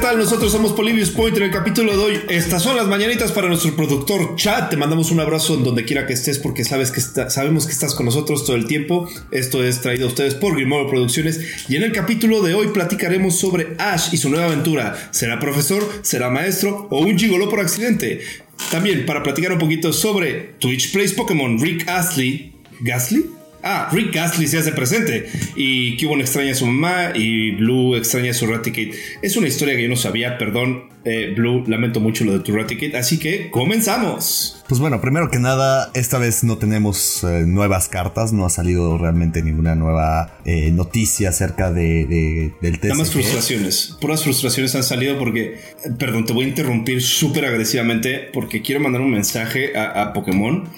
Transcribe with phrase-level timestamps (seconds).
[0.00, 0.18] tal?
[0.18, 2.20] Nosotros somos Polybius Point en el capítulo de hoy.
[2.28, 4.70] Estas son las mañanitas para nuestro productor Chat.
[4.70, 7.94] Te mandamos un abrazo en donde quiera que estés porque sabes que sabemos que estás
[7.94, 9.08] con nosotros todo el tiempo.
[9.30, 11.40] Esto es traído a ustedes por Grimoire Producciones.
[11.68, 15.10] Y en el capítulo de hoy platicaremos sobre Ash y su nueva aventura.
[15.10, 15.86] ¿Será profesor?
[16.00, 16.88] ¿Será maestro?
[16.90, 18.20] ¿O un gigolo por accidente?
[18.70, 22.54] También para platicar un poquito sobre Twitch Plays Pokémon Rick Astley.
[22.80, 23.39] ¿Gasly?
[23.62, 25.28] Ah, Rick Gasly se hace presente.
[25.56, 28.92] Y Cubone extraña a su mamá y Blue extraña a su Raticate.
[29.22, 32.52] Es una historia que yo no sabía, perdón, eh, Blue, lamento mucho lo de tu
[32.52, 32.96] Raticate.
[32.96, 34.62] Así que comenzamos.
[34.68, 38.98] Pues bueno, primero que nada, esta vez no tenemos eh, nuevas cartas, no ha salido
[38.98, 42.84] realmente ninguna nueva eh, noticia acerca de, del test.
[42.84, 45.58] Nada más frustraciones, puras frustraciones han salido porque,
[45.98, 50.68] perdón, te voy a interrumpir súper agresivamente porque quiero mandar un mensaje a, a Pokémon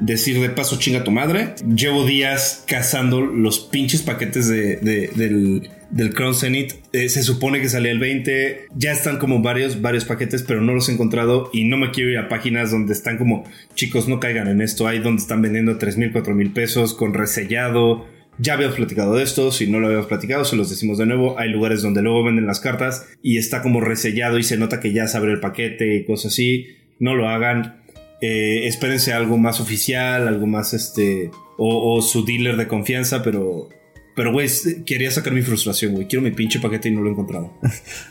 [0.00, 1.54] decir de paso chinga tu madre.
[1.74, 6.74] Llevo días cazando los pinches paquetes de, del, del Crown Zenith.
[6.92, 8.66] Eh, se supone que salía el 20.
[8.74, 11.50] Ya están como varios, varios paquetes, pero no los he encontrado.
[11.52, 14.86] Y no me quiero ir a páginas donde están como, chicos, no caigan en esto.
[14.86, 18.06] Hay donde están vendiendo 3 mil, 4 mil pesos con resellado.
[18.38, 21.38] Ya habíamos platicado de esto, si no lo habíamos platicado, se los decimos de nuevo.
[21.38, 24.94] Hay lugares donde luego venden las cartas y está como resellado y se nota que
[24.94, 26.68] ya se abre el paquete y cosas así.
[26.98, 27.80] No lo hagan
[28.20, 33.68] eh, espérense algo más oficial, algo más este, o, su dealer de confianza, pero
[34.14, 34.48] pero, güey,
[34.84, 36.06] quería sacar mi frustración, güey.
[36.06, 37.52] Quiero mi pinche paquete y no lo he encontrado.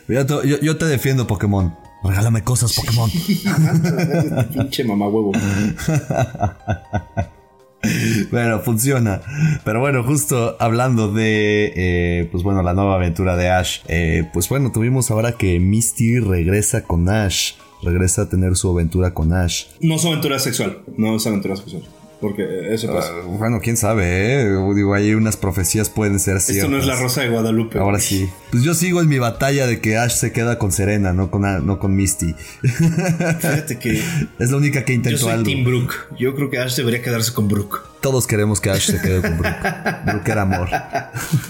[0.62, 1.76] yo, te, defiendo, Pokémon.
[2.04, 3.12] Regálame cosas, Pokémon.
[4.54, 5.34] pinche mamá huevo.
[8.32, 9.22] bueno, funciona.
[9.66, 13.82] Pero bueno, justo hablando de, eh, pues bueno, la nueva aventura de Ash.
[13.88, 17.52] Eh, pues bueno, tuvimos ahora que Misty regresa con Ash
[17.82, 19.66] regresa a tener su aventura con Ash.
[19.82, 21.84] No es aventura sexual, no es aventura sexual.
[22.22, 23.12] Porque eso pasa.
[23.14, 24.74] Ah, bueno, quién sabe, ¿eh?
[24.76, 26.66] Digo, hay unas profecías pueden ser ciertas.
[26.66, 27.80] Esto no es la Rosa de Guadalupe.
[27.80, 28.30] Ahora sí.
[28.52, 31.66] Pues yo sigo en mi batalla de que Ash se queda con Serena, no con,
[31.66, 32.36] no con Misty.
[32.62, 34.04] Fíjate que...
[34.38, 35.94] es la única que intentó yo soy Team Brooke.
[36.18, 37.78] Yo creo que Ash debería quedarse con Brooke.
[38.02, 39.58] Todos queremos que Ash se quede con Brooke.
[40.06, 40.70] Brooke era amor.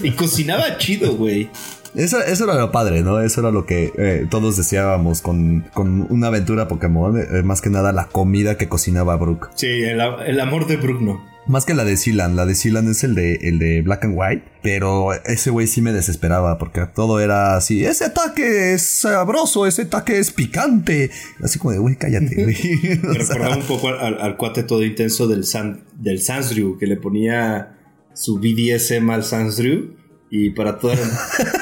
[0.04, 1.50] y cocinaba chido, güey.
[1.94, 3.20] Eso, eso era lo padre, ¿no?
[3.20, 7.18] Eso era lo que eh, todos deseábamos con, con, una aventura Pokémon.
[7.18, 9.50] Eh, más que nada la comida que cocinaba Brook.
[9.54, 11.28] Sí, el, amor de Brook no.
[11.46, 12.36] Más que la de Silan.
[12.36, 14.44] La de Silan es el de, el de Black and White.
[14.62, 17.84] Pero ese güey sí me desesperaba porque todo era así.
[17.84, 21.10] Ese ataque es sabroso, ese ataque es picante.
[21.42, 22.56] Así como de, güey, cállate, güey.
[23.02, 27.76] me recordaba un poco al, cuate todo intenso del, San, del Sansryu que le ponía
[28.12, 29.99] su BDSM al Sansryu
[30.30, 31.02] y para todo era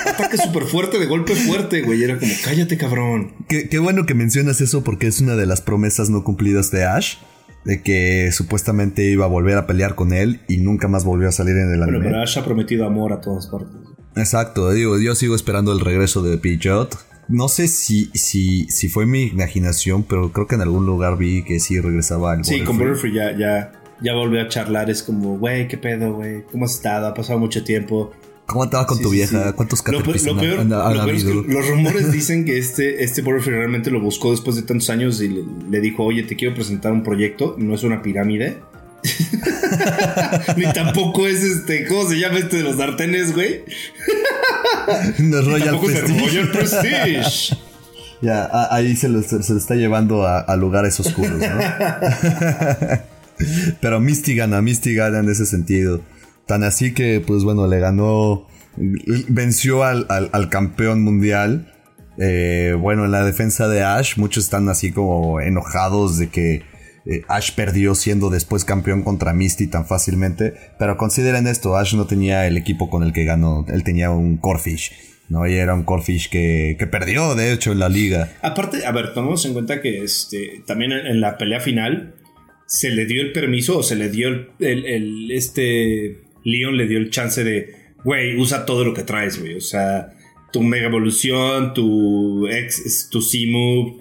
[0.06, 2.04] ataque súper fuerte, de golpe fuerte, güey.
[2.04, 3.32] Era como, cállate, cabrón.
[3.48, 7.16] Qué, bueno que mencionas eso porque es una de las promesas no cumplidas de Ash.
[7.64, 11.32] De que supuestamente iba a volver a pelear con él y nunca más volvió a
[11.32, 12.04] salir en el anime.
[12.04, 13.74] Pero, Ash ha prometido amor a todas partes.
[14.16, 16.96] Exacto, digo, yo sigo esperando el regreso de Pidgeot.
[17.28, 21.44] No sé si, si, si fue mi imaginación, pero creo que en algún lugar vi
[21.44, 24.88] que sí regresaba al Sí, con Butterfree ya, ya, ya volvió a charlar.
[24.88, 26.44] Es como, güey, qué pedo, güey.
[26.50, 27.06] ¿Cómo has estado?
[27.06, 28.12] Ha pasado mucho tiempo.
[28.48, 29.52] ¿Cómo estaba con tu vieja?
[29.52, 34.30] ¿Cuántos caterpillars lo, peor, es que los rumores dicen que este, este realmente lo buscó
[34.30, 37.82] después de tantos años y le, dijo, oye, te quiero presentar un proyecto, no es
[37.82, 38.56] una pirámide.
[40.56, 43.64] Ni tampoco es este, ¿cómo se llama este de los dartenes, güey?
[45.18, 46.18] no, Royal Prestige.
[46.18, 47.54] Royal Prestige.
[48.22, 51.60] ya, ahí se lo, se está llevando a, lugares oscuros, ¿no?
[53.82, 56.00] Pero Misty gana, Misty gana en ese sentido.
[56.48, 58.46] Tan así que, pues bueno, le ganó,
[59.28, 61.74] venció al, campeón mundial.
[62.18, 66.62] Eh, bueno, en la defensa de Ash, muchos están así como enojados de que
[67.04, 70.54] eh, Ash perdió siendo después campeón contra Misty tan fácilmente.
[70.78, 74.38] Pero consideren esto, Ash no tenía el equipo con el que ganó, él tenía un
[74.38, 74.92] Corfish.
[75.28, 75.46] ¿no?
[75.46, 78.32] Y era un Corfish que, que perdió, de hecho, en la liga.
[78.40, 82.14] Aparte, a ver, tomemos en cuenta que este, también en, la pelea final
[82.64, 87.10] se le dio el permiso o se le dio el este Leon le dio el
[87.10, 87.74] chance de,
[88.04, 89.56] güey, usa todo lo que traes, güey.
[89.56, 90.14] O sea,
[90.52, 93.96] tu Mega Evolución, tu X, tu C-Move,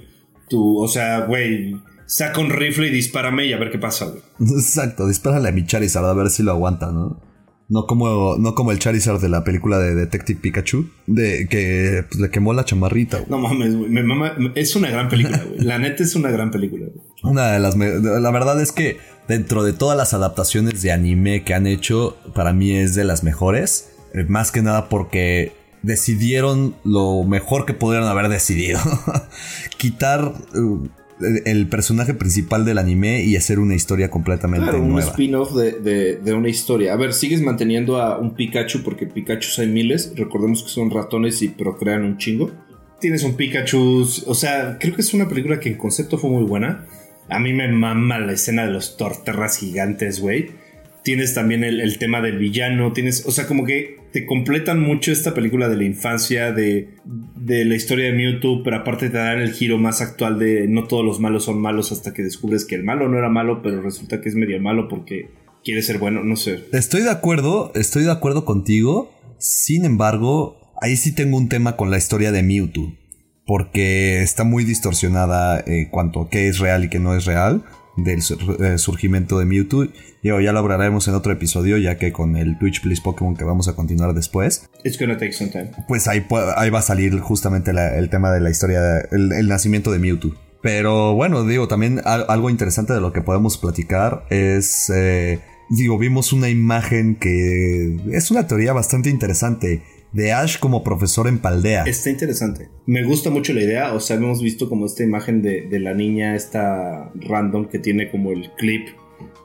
[0.49, 1.75] tu, o sea, güey,
[2.05, 4.21] saca un rifle y dispárame y a ver qué pasa, güey.
[4.59, 7.21] Exacto, dispárale a mi Charizard a ver si lo aguanta, ¿no?
[7.69, 12.21] No como, no como el Charizard de la película de Detective Pikachu, de que pues,
[12.21, 13.25] le quemó la chamarrita.
[13.27, 13.91] No mames, güey.
[14.55, 15.59] es una gran película, güey.
[15.65, 17.05] La neta es una gran película, güey.
[17.23, 17.75] Una de las.
[17.75, 18.97] La verdad es que
[19.27, 23.23] dentro de todas las adaptaciones de anime que han hecho, para mí es de las
[23.23, 23.91] mejores.
[24.13, 25.53] Eh, más que nada porque
[25.83, 28.79] decidieron lo mejor que pudieron haber decidido.
[29.77, 30.87] Quitar uh,
[31.45, 36.49] el personaje principal del anime y hacer una historia completamente claro, un spin-off de, una
[36.49, 36.93] historia.
[36.93, 40.13] A ver, sigues manteniendo a un Pikachu porque Pikachu hay miles.
[40.15, 42.51] Recordemos que son ratones y procrean un chingo.
[42.99, 44.07] tienes un Pikachu.
[44.27, 46.85] O sea, creo que es una película que en concepto fue muy buena.
[47.29, 50.51] A mí me mama la escena de los torterras gigantes, güey.
[51.03, 52.91] Tienes también el, tema del villano.
[52.91, 57.65] Tienes, o sea, como que te completan mucho esta película de la infancia, de, de
[57.65, 61.05] la historia de Mewtwo, pero aparte te dan el giro más actual de no todos
[61.05, 64.19] los malos son malos hasta que descubres que el malo no era malo, pero resulta
[64.19, 65.29] que es medio malo porque
[65.63, 66.65] quiere ser bueno, no sé.
[66.73, 69.13] Estoy de acuerdo, estoy de acuerdo contigo.
[69.37, 72.93] Sin embargo, ahí sí tengo un tema con la historia de Mewtwo.
[73.47, 77.63] Porque está muy distorsionada en cuanto a qué es real y qué no es real
[77.97, 79.85] del eh, surgimiento de Mewtwo.
[80.21, 83.43] Y ya lo hablaremos en otro episodio, ya que con el Twitch Please Pokémon que
[83.43, 84.69] vamos a continuar después.
[84.83, 85.71] It's gonna take some time.
[85.87, 89.99] Pues ahí, ahí va a salir justamente el tema de la historia, el, nacimiento de
[89.99, 90.35] Mewtwo.
[90.61, 95.39] Pero bueno, digo, también algo interesante de lo que podemos platicar es, eh,
[95.69, 101.39] digo, vimos una imagen que es una teoría bastante interesante de Ash como profesor en
[101.39, 101.83] Paldea.
[101.83, 102.69] Está interesante.
[102.85, 103.93] Me gusta mucho la idea.
[103.93, 108.31] O sea, hemos visto como esta imagen de, la niña, esta random que tiene como
[108.31, 108.87] el clip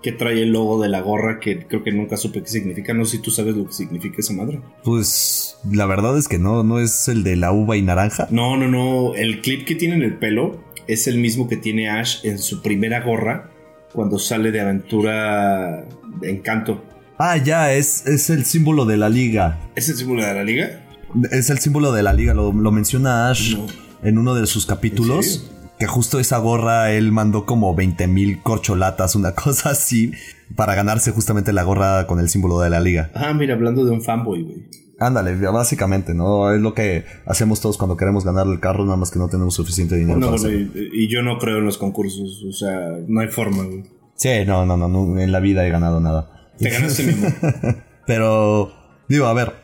[0.03, 2.93] que trae el logo de la gorra que creo que nunca supe qué significa.
[2.93, 4.61] No sé si tú sabes lo que significa esa madre.
[4.83, 8.27] Pues la verdad es que no, no es el de la uva y naranja.
[8.31, 9.15] No, no, no.
[9.15, 12.63] El clip que tiene en el pelo es el mismo que tiene Ash en su
[12.63, 13.51] primera gorra
[13.93, 15.87] cuando sale de aventura
[16.21, 16.83] de encanto.
[17.25, 19.61] Ah, ya, es, es el símbolo de la liga.
[19.77, 20.83] ¿Es el símbolo de la liga?
[21.31, 23.57] Es el símbolo de la liga, lo, menciona Ash
[24.03, 25.49] en uno de sus capítulos.
[25.79, 30.11] Que justo esa gorra él mandó como 20 mil corcholatas, una cosa así,
[30.57, 33.13] para ganarse justamente la gorra con el símbolo de la liga.
[33.15, 34.67] Ah, mira, hablando de un fanboy, güey.
[34.99, 36.53] Ándale, básicamente, ¿no?
[36.53, 39.55] Es lo que hacemos todos cuando queremos ganar el carro, nada más que no tenemos
[39.55, 40.19] suficiente dinero.
[40.19, 43.63] No, para y, y, yo no creo en los concursos, o sea, no hay forma,
[43.63, 43.85] güey.
[44.17, 46.42] Sí, no, no, no, en la vida he ganado nada.
[46.63, 47.29] Te ganaste mismo.
[48.07, 48.73] Pero,
[49.09, 49.61] digo, a ver.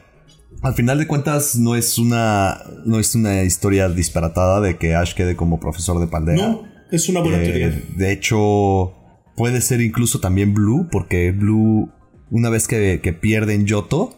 [0.61, 2.63] Al final de cuentas, no es una.
[2.85, 6.37] No es una historia disparatada de que Ash quede como profesor de Paldea.
[6.37, 7.83] No, es una buena eh, teoría.
[7.97, 8.95] De hecho,
[9.37, 11.91] puede ser incluso también Blue, porque Blue,
[12.31, 14.17] una vez que, que pierde en Yoto,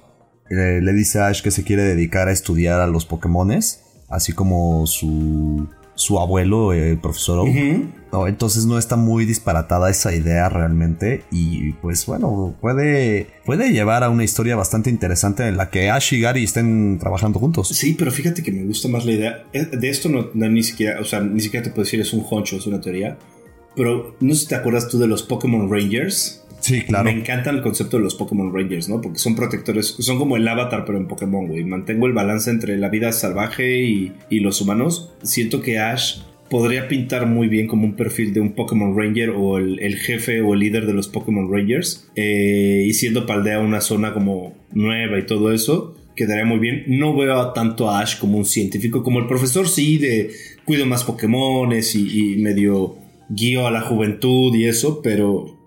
[0.50, 4.32] eh, le dice a Ash que se quiere dedicar a estudiar a los Pokémones, así
[4.32, 5.68] como su
[6.00, 8.26] su abuelo, el profesor Oak.
[8.26, 11.24] entonces no está muy disparatada esa idea realmente.
[11.30, 16.14] Y pues bueno, puede, puede llevar a una historia bastante interesante en la que Ash
[16.14, 17.68] y Gary estén trabajando juntos.
[17.68, 19.44] Sí, pero fíjate que me gusta más la idea.
[19.52, 22.24] Eh, de esto no, ni siquiera, o sea, ni siquiera te puedo decir es un
[22.28, 23.18] honcho, es una teoría.
[23.76, 26.39] Pero no sé si te acuerdas tú de los Pokémon Rangers.
[26.60, 27.04] Sí, claro.
[27.04, 29.00] Me encanta el concepto de los Pokémon Rangers, ¿no?
[29.00, 31.64] Porque son protectores, son como el avatar, pero en Pokémon, güey.
[31.64, 35.12] Mantengo el balance entre la vida salvaje y, los humanos.
[35.22, 39.58] Siento que Ash podría pintar muy bien como un perfil de un Pokémon Ranger o
[39.58, 42.08] el, jefe o el líder de los Pokémon Rangers.
[42.14, 46.84] Eh, y siendo Paldea una zona como nueva y todo eso, quedaría muy bien.
[46.86, 50.30] No veo tanto a Ash como un científico, como el profesor sí, de
[50.64, 52.96] cuido más Pokémones y, y medio
[53.30, 55.59] guío a la juventud y eso, pero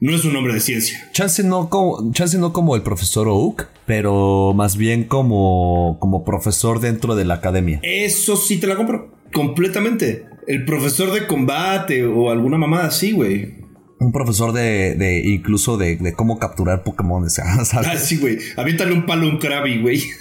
[0.00, 1.08] no es un hombre de ciencia.
[1.12, 6.80] Chance no como, chance no como el profesor Oak, pero más bien como, como profesor
[6.80, 7.80] dentro de la academia.
[7.82, 9.12] Eso sí te la compro.
[9.32, 10.24] Completamente.
[10.46, 13.60] El profesor de combate o alguna mamada así, güey.
[13.98, 17.28] Un profesor de, de incluso de, de, cómo capturar Pokémon.
[17.30, 17.74] ¿sabes?
[17.74, 18.38] Ah, sí, güey.
[18.56, 20.02] Aviéntale un palo a un Krabby, güey.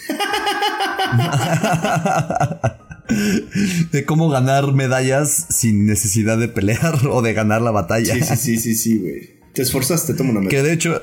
[3.92, 8.14] de cómo ganar medallas sin necesidad de pelear o de ganar la batalla.
[8.14, 9.39] Sí, sí, sí, sí, sí, güey.
[9.54, 11.02] Te esforzaste, toma una Que de hecho,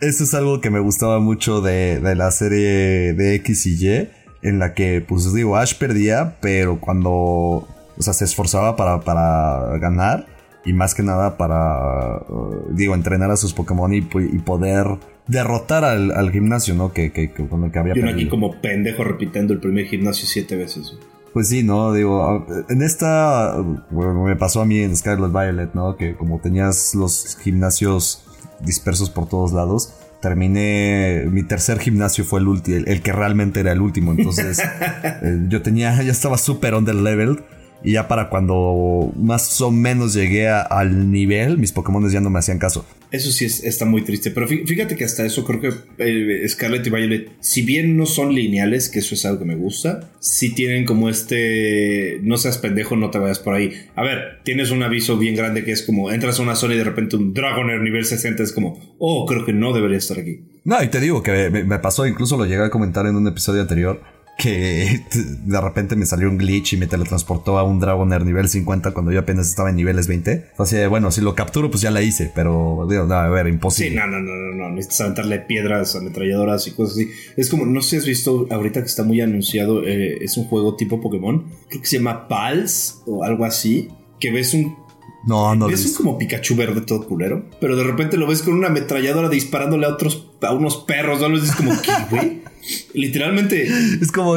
[0.00, 4.08] eso es algo que me gustaba mucho de, la serie de X y Y,
[4.42, 7.66] en la que, pues digo, Ash perdía, pero cuando, o
[7.98, 10.26] sea, se esforzaba para, para ganar
[10.66, 14.86] y más que nada para, uh, digo, entrenar a sus Pokémon y, poder
[15.28, 16.92] derrotar al, gimnasio, ¿no?
[16.92, 20.56] Que, que, con el que había Yo aquí como pendejo repitiendo el primer gimnasio siete
[20.56, 20.96] veces.
[21.36, 21.92] Pues sí, ¿no?
[21.92, 23.56] Digo, en esta,
[23.90, 25.94] bueno, me pasó a mí en Scarlet Violet, ¿no?
[25.98, 28.24] Que como tenías los gimnasios
[28.60, 33.72] dispersos por todos lados, terminé, mi tercer gimnasio fue el último, el, que realmente era
[33.72, 34.60] el último, entonces
[35.04, 37.44] eh, yo tenía, ya estaba súper under level
[37.82, 42.38] y ya para cuando más o menos llegué al nivel, mis Pokémon ya no me
[42.38, 42.84] hacían caso.
[43.12, 46.90] Eso sí está muy triste, pero fíjate que hasta eso creo que eh, Scarlet y
[46.90, 50.84] Violet, si bien no son lineales, que eso es algo que me gusta, sí tienen
[50.84, 53.72] como este, no seas pendejo, no te vayas por ahí.
[53.94, 56.78] A ver, tienes un aviso bien grande que es como, entras a una zona y
[56.78, 60.40] de repente un Dragonair nivel 60 es como, oh, creo que no debería estar aquí.
[60.64, 63.28] No, y te digo que me, me pasó, incluso lo llegué a comentar en un
[63.28, 65.00] episodio anterior que
[65.44, 69.12] de repente me salió un glitch y me teletransportó a un Dragonair nivel 50 cuando
[69.12, 70.50] yo apenas estaba en niveles 20.
[70.58, 73.90] Así de, bueno, si lo capturo, pues ya la hice, pero digo, a ver, imposible.
[73.90, 77.10] Sí, no, no, no, no, no, necesitas aventarle piedras, ametralladoras y cosas así.
[77.36, 80.44] Es como, no sé si has visto ahorita que está muy anunciado, eh, es un
[80.44, 83.88] juego tipo Pokémon, creo que se llama Pals o algo así,
[84.20, 84.85] que ves un
[85.26, 85.68] no, no.
[85.68, 87.44] Es un como Pikachu verde todo culero.
[87.60, 91.20] Pero de repente lo ves con una ametralladora disparándole a otros, a unos perros.
[91.20, 91.36] ¿no?
[91.36, 92.42] Es como, ¿qué, güey?
[92.94, 93.68] Literalmente.
[94.00, 94.36] Es como,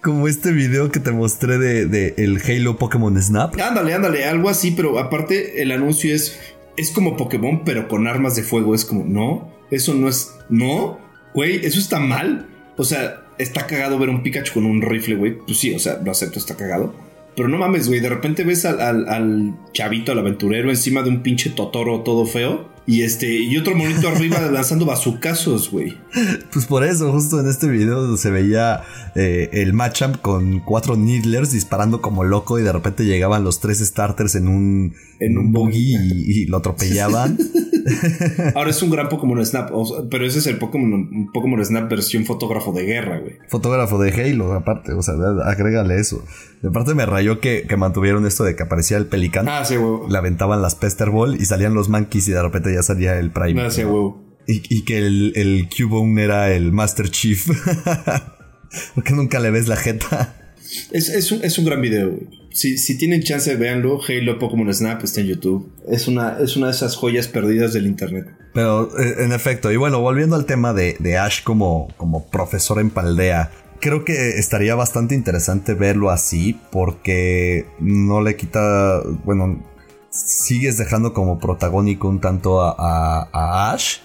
[0.00, 3.60] como este video que te mostré de, de, el Halo Pokémon Snap.
[3.60, 6.38] Ándale, ándale, algo así, pero aparte el anuncio es.
[6.76, 8.74] Es como Pokémon, pero con armas de fuego.
[8.74, 10.32] Es como, no, eso no es.
[10.48, 10.98] No,
[11.34, 12.48] güey, eso está mal.
[12.76, 15.38] O sea, está cagado ver un Pikachu con un rifle, güey.
[15.38, 16.94] Pues sí, o sea, lo acepto, está cagado.
[17.36, 21.10] Pero no mames, güey, de repente ves al, al, al, chavito, al aventurero, encima de
[21.10, 22.73] un pinche totoro todo feo.
[22.86, 25.96] Y este, y otro monito arriba lanzando bazucazos, güey.
[26.52, 28.82] Pues por eso, justo en este video se veía
[29.14, 33.78] eh, el matchup con cuatro Needlers disparando como loco y de repente llegaban los tres
[33.78, 37.38] starters en un, en un buggy y, y, lo atropellaban.
[38.54, 39.70] Ahora es un gran Pokémon Snap,
[40.10, 43.34] pero ese es el Pokémon, Pokémon Snap versión fotógrafo de guerra, güey.
[43.48, 45.14] Fotógrafo de Halo, aparte, o sea,
[45.44, 46.24] agrégale eso.
[46.62, 49.50] De parte me rayó que, que mantuvieron esto de que aparecía el pelicano.
[49.50, 50.10] Ah, sí, güey.
[50.10, 53.30] Le aventaban las Pester Ball y salían los monkeys y de repente ya salía el
[53.30, 53.60] Prime.
[53.60, 53.82] Ah, sí.
[54.46, 57.46] Y, y, que el, el Cubone era el Master Chief.
[58.94, 60.36] Porque nunca le ves la jeta.
[60.90, 62.28] Es, es, un, es un gran video, güey.
[62.52, 64.00] Si, si, tienen chance, véanlo.
[64.06, 65.72] Halo Pokémon Snap está en YouTube.
[65.88, 68.26] Es una, es una de esas joyas perdidas del internet.
[68.52, 72.78] Pero, eh, en efecto, y bueno, volviendo al tema de, de Ash como, como profesor
[72.80, 73.50] en Paldea,
[73.80, 79.02] creo que estaría bastante interesante verlo así, porque no le quita.
[79.24, 79.64] Bueno,
[80.14, 83.98] sigues dejando como protagónico un tanto a, a, a Ash.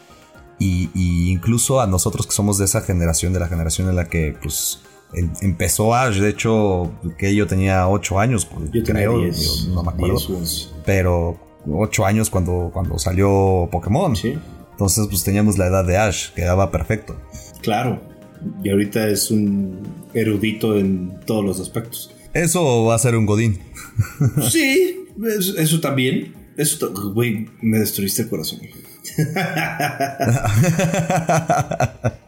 [0.58, 4.10] Y, y, incluso a nosotros que somos de esa generación, de la generación en la
[4.10, 4.82] que pues
[5.14, 9.74] em, empezó Ash, de hecho que yo tenía 8 años, yo creo, tenía 10, yo
[9.76, 14.18] no me acuerdo, 10, pero 8 años cuando, cuando salió Pokémon.
[14.18, 14.38] Sí.
[14.72, 17.16] Entonces pues teníamos la edad de Ash, quedaba perfecto.
[17.62, 18.02] Claro,
[18.62, 19.80] y ahorita es un
[20.14, 22.14] erudito en todos los aspectos.
[22.34, 23.60] Eso va a ser un Godín.
[24.50, 26.34] sí, eso, eso también.
[26.58, 28.60] Eso, güey, me destruiste el corazón.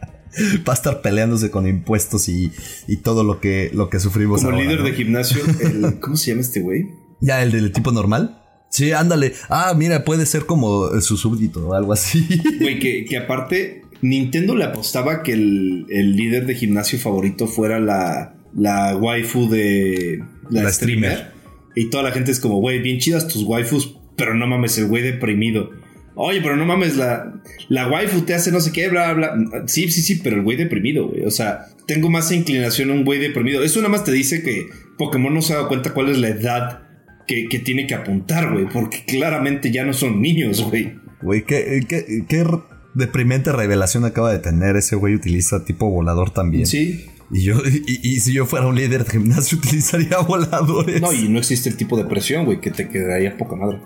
[0.66, 2.50] Va a estar peleándose con impuestos y,
[2.88, 4.40] y todo lo que, lo que sufrimos.
[4.40, 4.86] Como ahora, líder ¿no?
[4.86, 6.88] de gimnasio, el, ¿cómo se llama este güey?
[7.20, 8.38] Ya, el del tipo normal.
[8.70, 9.34] Sí, ándale.
[9.50, 12.26] Ah, mira, puede ser como su súbdito o algo así.
[12.60, 17.78] Güey, que, que, aparte, Nintendo le apostaba que el, el, líder de gimnasio favorito fuera
[17.78, 21.12] la, la waifu de la, la streamer.
[21.12, 21.31] streamer.
[21.74, 24.86] Y toda la gente es como, güey, bien chidas tus waifus, pero no mames, el
[24.86, 25.70] güey deprimido.
[26.14, 29.34] Oye, pero no mames, la, la waifu te hace no sé qué, bla, bla.
[29.66, 31.24] Sí, sí, sí, pero el güey deprimido, güey.
[31.24, 33.62] O sea, tengo más inclinación a un güey deprimido.
[33.62, 34.66] Eso nada más te dice que
[34.98, 36.82] Pokémon no se ha dado cuenta cuál es la edad
[37.26, 38.66] que, que tiene que apuntar, güey.
[38.66, 40.94] Porque claramente ya no son niños, güey.
[41.22, 42.44] Güey, ¿qué, qué, qué
[42.94, 44.76] deprimente revelación acaba de tener.
[44.76, 46.66] Ese güey utiliza tipo volador también.
[46.66, 47.06] Sí.
[47.32, 51.00] Y yo, y, y, si yo fuera un líder de gimnasio, utilizaría voladores.
[51.00, 53.80] No, y no existe el tipo de presión, güey, que te quedaría poca madre.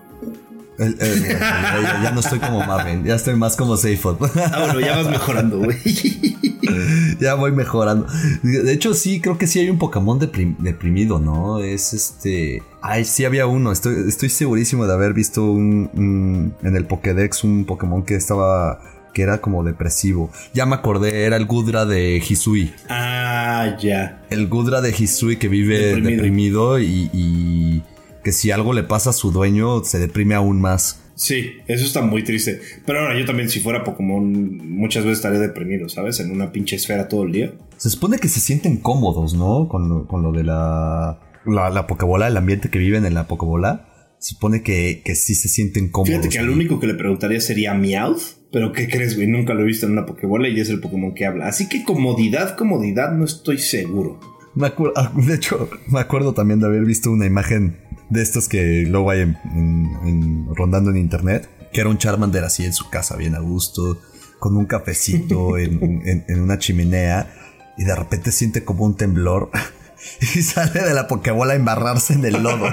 [0.79, 4.19] El, el, ya, ya, no estoy como Marvin, ya estoy más como Seyfod.
[4.37, 5.79] Ah, bueno, ya vas mejorando, güey.
[7.21, 8.07] ya voy mejorando.
[8.43, 11.61] De hecho, sí, creo que sí hay un Pokémon deprim deprimido, ¿no?
[11.61, 12.63] Es este.
[12.83, 13.73] Ay, sí había uno.
[13.73, 18.81] Estoy, estoy segurísimo de haber visto un, un, en el Pokédex un Pokémon que estaba.
[19.17, 20.31] Que era como depresivo.
[20.53, 22.75] Ya me acordé, era el Gudra de Hisui.
[22.91, 24.23] Ah, ya.
[24.29, 27.83] El Gudra de Hisui que vive deprimido, deprimido y, y
[28.23, 31.01] que si algo le pasa a su dueño se deprime aún más.
[31.15, 32.61] Sí, eso está muy triste.
[32.85, 36.21] Pero ahora yo también si fuera Pokémon muchas veces estaría deprimido, ¿sabes?
[36.21, 37.55] En una pinche esfera todo el día.
[37.79, 39.67] Se supone que se sienten cómodos, ¿no?
[39.67, 43.27] Con lo, con lo de la, la, la Pokébola, el ambiente que viven en la
[43.27, 43.89] Pokébola.
[44.19, 46.11] Se supone que, que sí se sienten cómodos.
[46.11, 48.36] Fíjate que al único que le preguntaría sería Meowth.
[48.53, 49.27] Pero ¿qué crees, güey?
[49.27, 51.49] Nunca lo he visto en una Pokébola y es el Pokémon que habla.
[51.49, 54.21] Así que comodidad, comodidad, no estoy seguro.
[54.55, 57.77] Me acuerdo, de hecho, me acuerdo también de haber visto una imagen
[58.09, 62.45] de estos que luego hay en, en, en, rondando en internet, que era un Charmander
[62.45, 64.01] así en su casa, bien a gusto,
[64.39, 67.31] con un cafecito en, en, una chimenea,
[67.77, 69.51] y de repente siente como un temblor
[70.35, 72.67] y sale de la Pokébola a embarrarse en el lodo.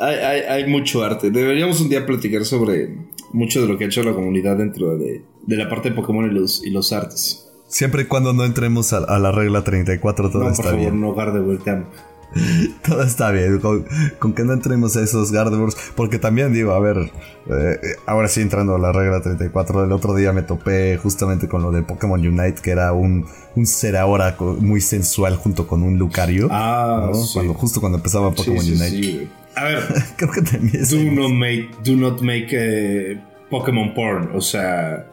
[0.00, 1.30] hay, hay, hay, mucho arte.
[1.30, 2.96] Deberíamos un día platicar sobre
[3.34, 6.30] mucho de lo que ha hecho la comunidad dentro de, de la parte de Pokémon
[6.30, 7.50] y los, y los artes.
[7.66, 10.80] Siempre y cuando no entremos a, a la regla 34, todo no, está por favor,
[10.80, 11.00] bien.
[11.00, 11.86] No, Gardevoir, te amo.
[12.86, 17.12] Todo está bien, con, que no entremos a esos Gardevoirs, porque también digo, a ver,
[17.48, 21.62] eh, ahora sí entrando a la regla 34, del otro día me topé justamente con
[21.62, 25.96] lo de Pokémon Unite, que era un, un ser ahora muy sensual junto con un
[25.96, 26.48] Lucario.
[26.50, 29.28] Ah, cuando, justo cuando empezaba Pokémon Unite.
[29.56, 29.82] A ver,
[30.16, 33.18] creo que también do, not make, do not make eh,
[33.50, 35.06] Pokémon porn, o sea,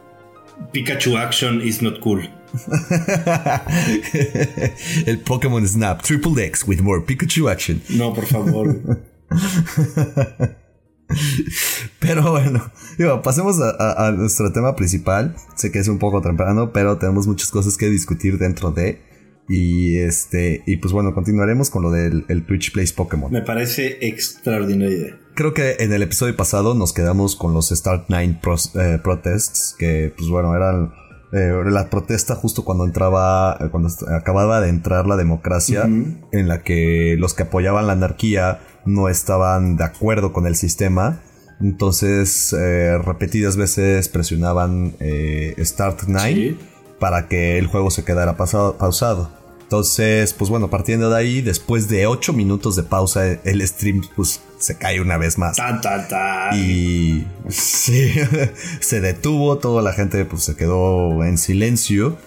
[0.72, 2.22] Pikachu action is not cool.
[5.06, 7.80] El Pokémon Snap Triple X with more Pikachu action.
[7.88, 9.00] No, por favor.
[11.98, 12.70] Pero bueno,
[13.22, 15.34] pasemos a, nuestro tema principal.
[15.56, 19.02] Sé que es un poco temprano, pero tenemos muchas cosas que discutir dentro de.
[19.54, 20.62] Y este.
[20.66, 23.30] Y pues bueno, continuaremos con lo del Twitch Plays Pokémon.
[23.30, 28.38] Me parece extraordinaria Creo que en el episodio pasado nos quedamos con los Start 9
[28.74, 29.74] eh, protests.
[29.78, 30.94] Que pues bueno, eran
[31.32, 36.62] eh, la protesta justo cuando entraba, eh, cuando acababa de entrar la democracia, en la
[36.62, 41.20] que los que apoyaban la anarquía no estaban de acuerdo con el sistema.
[41.60, 44.94] Entonces, eh, repetidas veces presionaban
[45.58, 46.56] Start 9
[46.98, 49.41] para que el juego se quedara pausado.
[49.72, 54.42] Entonces, pues bueno, partiendo de ahí, después de 8 minutos de pausa, el stream pues,
[54.58, 55.56] se cae una vez más.
[55.56, 56.54] Tan, tan, tan.
[56.54, 58.12] Y sí,
[58.80, 62.18] se detuvo, toda la gente pues, se quedó en silencio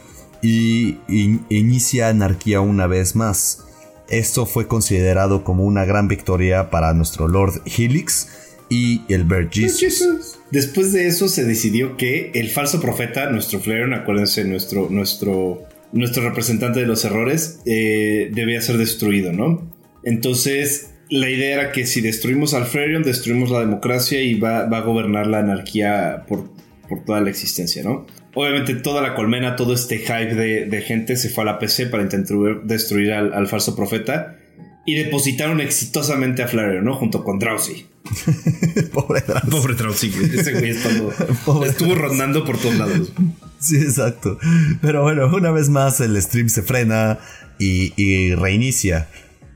[0.41, 3.63] y, inicia anarquía una vez más.
[4.09, 8.27] Esto fue considerado como una gran victoria para nuestro Lord Helix
[8.69, 10.39] y el Bird Jesus.
[10.49, 16.23] Después de eso se decidió que el falso profeta, nuestro Flareon, acuérdense, nuestro, nuestro nuestro
[16.23, 19.71] representante de los errores, eh, debía ser destruido, ¿no?
[20.03, 24.81] Entonces, la idea era que si destruimos al Flareon, destruimos la democracia y va, a
[24.81, 26.49] gobernar la anarquía por,
[26.89, 28.05] por, toda la existencia, ¿no?
[28.33, 32.03] Obviamente toda la colmena, todo este hype de, gente se fue a la PC para
[32.03, 34.37] intentar destruir al, falso profeta
[34.85, 36.93] y depositaron exitosamente a Flareon, ¿no?
[36.95, 37.85] Junto con Drowsy.
[38.93, 39.49] Pobre Drowsy.
[39.49, 40.71] Pobre Drowsy, ese güey
[41.65, 43.13] estuvo rondando por todos lados.
[43.59, 44.37] Sí, exacto.
[44.81, 47.19] Pero bueno, una vez más el stream se frena
[47.57, 49.07] y, reinicia.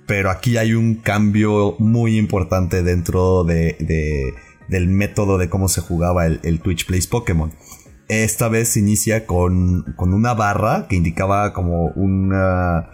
[0.08, 4.34] Pero aquí hay un cambio muy importante dentro de,
[4.68, 7.52] del método de cómo se jugaba el, Twitch Plays Pokémon.
[8.08, 12.90] Esta vez se inicia con, con una barra que indicaba como una...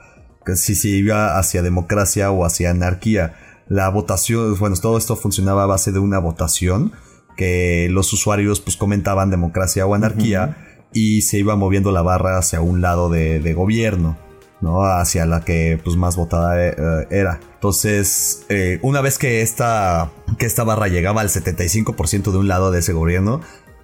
[0.56, 3.36] si se iba hacia democracia o hacia anarquía.
[3.70, 6.92] La votación, bueno, todo esto funcionaba a base de una votación
[7.38, 10.65] que los usuarios pues comentaban democracia o anarquía
[10.96, 14.18] y se iba moviendo la barra hacia un lado de, gobierno,
[14.62, 14.82] ¿no?
[14.82, 16.74] Hacia la que pues más votada eh,
[17.12, 17.42] era.
[17.56, 22.72] Entonces, eh, una vez que esta, que esta barra llegaba al 75% de un lado
[22.72, 23.42] de ese gobierno,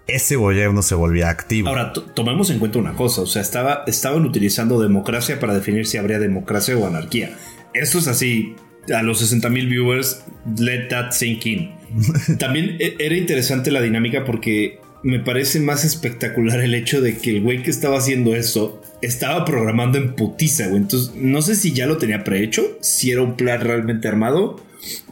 [0.08, 1.68] ese gobierno se volvía activo.
[1.68, 5.98] Ahora, tomemos en cuenta una cosa, o sea, estaba, estaban utilizando democracia para definir si
[5.98, 7.38] habría democracia o anarquía.
[7.74, 8.56] Esto es así,
[8.94, 10.24] a los 60.000 viewers,
[10.58, 11.72] let that sink in.
[12.40, 17.32] También e, era interesante la dinámica porque me parece más espectacular el hecho de que
[17.32, 20.82] el güey que estaba haciendo eso estaba programando en putiza, güey.
[20.82, 24.62] Entonces, no sé si ya lo tenía prehecho, si era un plan realmente armado,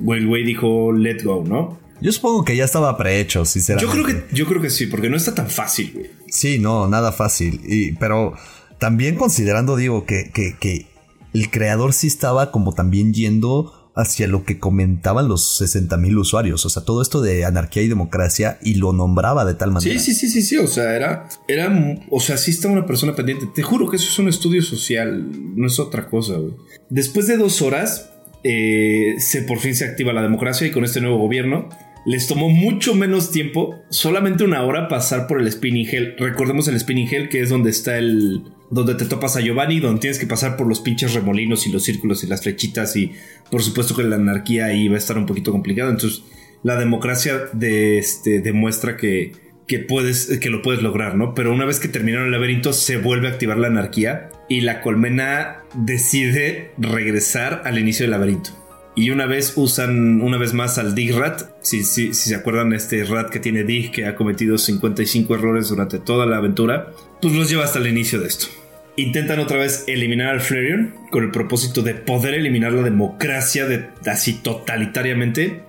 [0.05, 1.79] o el güey dijo, let go, ¿no?
[2.01, 3.97] Yo supongo que ya estaba prehecho, sinceramente.
[3.97, 6.11] Yo creo que, yo creo que sí, porque no está tan fácil, güey.
[6.29, 7.59] Sí, no, nada fácil.
[7.65, 8.35] Y, pero
[8.77, 10.87] también considerando, digo, que, que, que
[11.33, 16.65] el creador sí estaba como también yendo hacia lo que comentaban los 60 mil usuarios.
[16.65, 19.99] O sea, todo esto de anarquía y democracia y lo nombraba de tal manera.
[19.99, 20.57] Sí, sí, sí, sí, sí.
[20.57, 23.47] O sea, era, era, o sea, sí estaba una persona pendiente.
[23.53, 26.53] Te juro que eso es un estudio social, no es otra cosa, güey.
[26.89, 28.11] Después de dos horas,
[28.43, 31.67] eh, se por fin se activa la democracia y con este nuevo gobierno
[32.05, 36.15] les tomó mucho menos tiempo, solamente una hora, pasar por el Spinning Hell.
[36.17, 38.43] Recordemos el Spinning Hell, que es donde está el.
[38.69, 41.83] Donde te topas a Giovanni, donde tienes que pasar por los pinches remolinos y los
[41.83, 42.95] círculos y las flechitas.
[42.95, 43.13] Y
[43.49, 45.89] por supuesto que la anarquía ahí va a estar un poquito complicado.
[45.89, 46.23] Entonces,
[46.63, 49.31] la democracia de este, demuestra que,
[49.67, 51.33] que, puedes, que lo puedes lograr, ¿no?
[51.33, 54.81] Pero una vez que terminaron el laberinto, se vuelve a activar la anarquía y la
[54.81, 58.51] colmena decide regresar al inicio del laberinto.
[58.95, 61.43] Y una vez usan una vez más al Dig Rat.
[61.61, 65.69] Si, si, si se acuerdan, este Rat que tiene Dig, que ha cometido 55 errores
[65.69, 68.47] durante toda la aventura, pues los lleva hasta el inicio de esto.
[68.95, 73.87] Intentan otra vez eliminar al Flareon con el propósito de poder eliminar la democracia de,
[74.05, 75.63] así totalitariamente.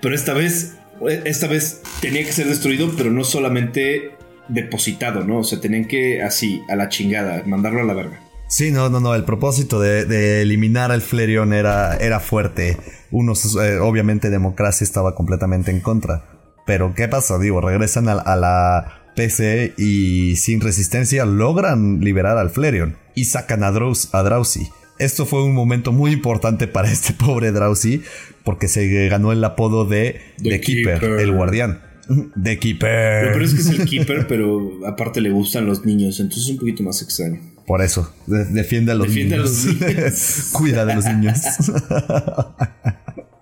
[0.00, 0.76] Pero esta vez,
[1.24, 4.12] esta vez tenía que ser destruido, pero no solamente
[4.48, 5.38] depositado, ¿no?
[5.38, 8.20] O sea, tenían que así, a la chingada, mandarlo a la verga.
[8.48, 9.14] Sí, no, no, no.
[9.14, 12.76] El propósito de, eliminar al Flareon era, era fuerte.
[13.10, 16.24] Unos, eh, obviamente, democracia estaba completamente en contra.
[16.64, 17.38] Pero, ¿qué pasa?
[17.38, 23.72] Digo, regresan a, la PC y sin resistencia logran liberar al Flareon y sacan a,
[23.72, 24.68] Drowsy.
[24.98, 28.02] esto fue un momento muy importante para este pobre Drowsy
[28.44, 31.80] porque se ganó el apodo de The, Keeper, el guardián.
[32.40, 33.32] The Keeper.
[33.32, 36.58] pero es que es el Keeper, pero aparte le gustan los niños, entonces es un
[36.58, 37.40] poquito más extraño.
[37.66, 39.64] Por eso, defiende a los defiende niños.
[39.64, 40.48] A los niños.
[40.52, 41.40] Cuida de los niños.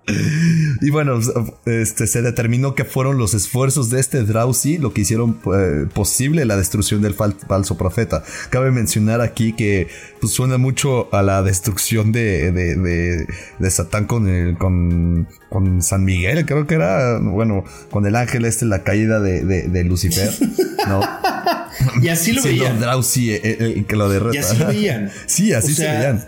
[0.07, 1.19] Y bueno,
[1.65, 6.45] este, se determinó que fueron los esfuerzos de este Drowsy lo que hicieron eh, posible
[6.45, 8.23] la destrucción del falso profeta.
[8.51, 9.89] Cabe mencionar aquí que
[10.21, 16.67] pues, suena mucho a la destrucción de, de, Satán con, con, con, San Miguel, creo
[16.67, 20.31] que era, bueno, con el ángel este, la caída de, Lucifer,
[20.87, 21.01] ¿no?
[22.03, 22.79] y así lo veían.
[22.83, 24.33] Eh, eh, que lo.
[24.35, 25.11] Y así lo veían.
[25.27, 26.25] Sí, así se veían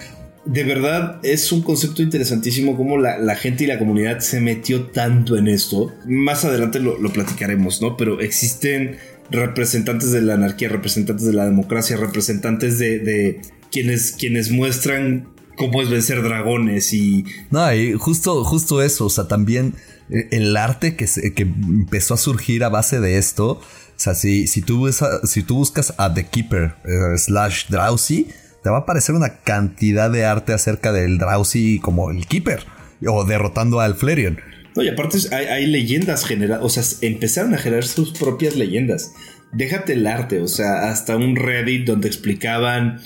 [0.47, 5.37] de verdad es un concepto interesantísimo cómo la, gente y la comunidad se metió tanto
[5.37, 5.93] en esto.
[6.07, 7.97] Más adelante lo, platicaremos, ¿no?
[7.97, 8.97] Pero existen
[9.31, 13.41] representantes de la anarquía, representantes de la democracia, representantes de,
[13.73, 17.25] quienes, quienes muestran cómo es vencer dragones y...
[17.51, 19.75] No, y justo, justo eso, o sea, también
[20.11, 24.47] eh, el arte que, que empezó a surgir a base de esto, o sea, si,
[24.47, 24.89] si, tú,
[25.25, 28.29] si tú buscas a The Keeper eh, slash Drowsy,
[28.67, 32.65] te va a aparecer una cantidad de arte acerca del Drowsy como el Keeper
[33.07, 34.41] o derrotando al Flareon.
[34.75, 39.13] No, y aparte hay, leyendas generadas, o sea, empezaron a generar sus propias leyendas.
[39.53, 42.99] Déjate el arte, o sea, hasta un Reddit donde explicaban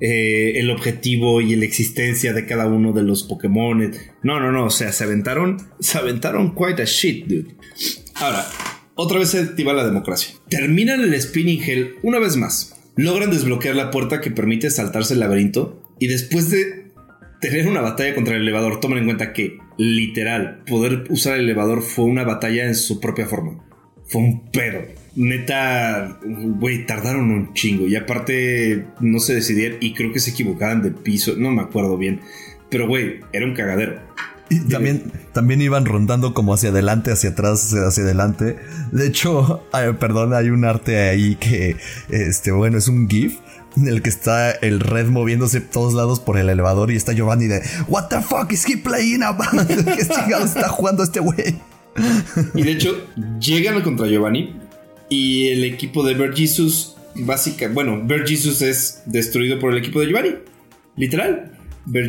[0.00, 3.90] eh, el objetivo y la existencia de cada uno de los Pokémon.
[4.22, 7.56] No, no, no, o sea, se aventaron, se aventaron quite a shit, dude.
[8.14, 8.46] Ahora,
[8.94, 10.36] otra vez se activa la democracia.
[10.48, 15.20] Terminan el Spinning Hell una vez más logran desbloquear la puerta que permite saltarse el
[15.20, 16.90] laberinto y después de
[17.40, 21.82] tener una batalla contra el elevador, tomen en cuenta que literal poder usar el elevador
[21.82, 23.64] fue una batalla en su propia forma.
[24.06, 24.82] Fue un pedo.
[25.16, 30.82] Neta, güey, tardaron un chingo y aparte no se decidían y creo que se equivocaban
[30.82, 32.20] de piso, no me acuerdo bien.
[32.68, 34.00] Pero güey, era un cagadero.
[34.50, 38.56] Y también, también iban rondando como hacia adelante, hacia atrás, hacia adelante.
[38.90, 39.62] De hecho,
[40.00, 41.76] perdón, hay un arte ahí que,
[42.08, 43.38] este, bueno, es un GIF
[43.76, 47.46] en el que está el red moviéndose todos lados por el elevador y está Giovanni
[47.46, 49.68] de What the fuck is he playing about?
[49.68, 51.56] ¿Qué chingado está jugando este güey?
[52.54, 52.96] Y de hecho,
[53.40, 54.56] llegan contra Giovanni
[55.08, 60.06] y el equipo de Bear Jesus, básica, bueno, Jesus es destruido por el equipo de
[60.06, 60.34] Giovanni.
[60.96, 61.52] Literal.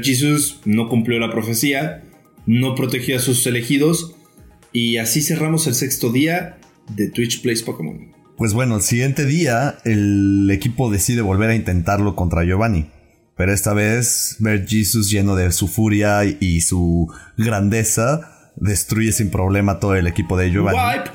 [0.03, 2.03] Jesus no cumplió la profecía
[2.45, 4.15] no protegió a sus elegidos
[4.73, 6.57] y así cerramos el sexto día
[6.95, 8.11] de Twitch Plays Pokémon.
[8.37, 12.87] Pues bueno, el siguiente día el equipo decide volver a intentarlo contra Giovanni.
[13.35, 19.79] Pero esta vez ver Jesus lleno de su furia y su grandeza destruye sin problema
[19.79, 20.79] todo el equipo de Giovanni.
[20.79, 21.11] Wipe.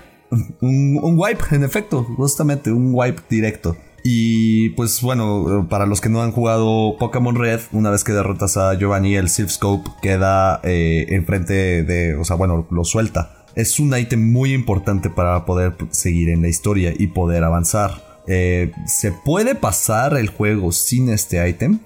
[0.60, 3.76] Un, un wipe, en efecto, justamente un wipe directo.
[4.08, 8.56] Y pues bueno, para los que no han jugado Pokémon Red, una vez que derrotas
[8.56, 13.44] a Giovanni, el Silph Scope queda eh, enfrente de, o sea, bueno, lo suelta.
[13.56, 18.20] Es un ítem muy importante para poder seguir en la historia y poder avanzar.
[18.28, 21.80] Eh, se puede pasar el juego sin este ítem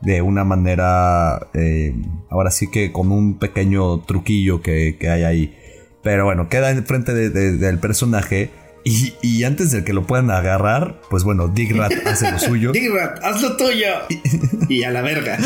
[0.00, 1.92] de una manera, eh,
[2.30, 5.58] ahora sí que con un pequeño truquillo que, hay ahí.
[6.04, 8.50] Pero bueno, queda enfrente del personaje
[8.84, 12.72] y, antes de que lo puedan agarrar, pues bueno, Digrat hace lo suyo.
[12.72, 13.92] Digrat, haz lo tuyo.
[14.68, 15.38] y a la verga.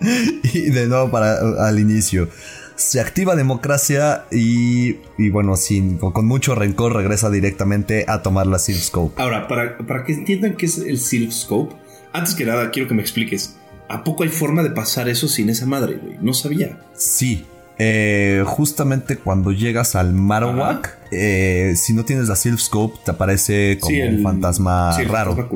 [0.42, 2.28] y de nuevo para al inicio.
[2.76, 8.58] Se activa democracia y, y bueno, sin, con, mucho rencor regresa directamente a tomar la
[8.58, 9.22] Silph Scope.
[9.22, 11.76] Ahora, para, para que entiendan qué es el Silph Scope,
[12.12, 13.56] antes que nada quiero que me expliques.
[13.88, 16.16] ¿A poco hay forma de pasar eso sin esa madre, güey?
[16.20, 16.80] No sabía.
[16.94, 17.44] Sí,
[17.78, 23.78] eh, justamente cuando llegas al Marowak, eh, si no tienes la Silph Scope, te aparece
[23.80, 25.48] como un fantasma raro.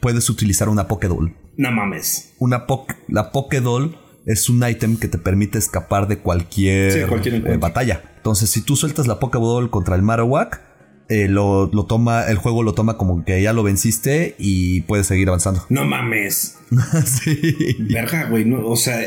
[0.00, 1.34] Puedes utilizar una Pokédoll.
[1.56, 2.34] No mames.
[2.38, 2.66] Una
[3.08, 8.02] la Pokédoll es un ítem que te permite escapar de cualquier, eh, batalla.
[8.16, 10.60] Entonces, si tú sueltas la Pokédoll contra el Marowak,
[11.08, 15.64] lo, toma, el juego lo toma como que ya lo venciste y puedes seguir avanzando.
[15.70, 16.58] No mames.
[17.06, 17.76] sí.
[17.90, 18.52] Verga, güey.
[18.52, 19.00] o sea,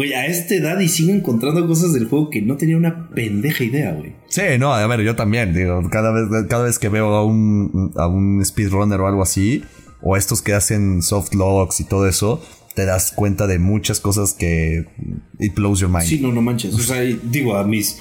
[0.00, 3.64] Güey, a esta edad y sigo encontrando cosas del juego que no tenía una pendeja
[3.64, 4.14] idea, güey.
[4.28, 7.92] Sí, no, a ver, yo también, digo, cada vez, cada vez que veo a un,
[7.96, 9.62] a un speedrunner o algo así,
[10.00, 12.42] o estos que hacen soft locks y todo eso,
[12.74, 14.86] te das cuenta de muchas cosas que
[15.38, 16.04] it blows your mind.
[16.04, 16.74] Sí, no, no manches.
[16.74, 17.98] O sea, digo, a mis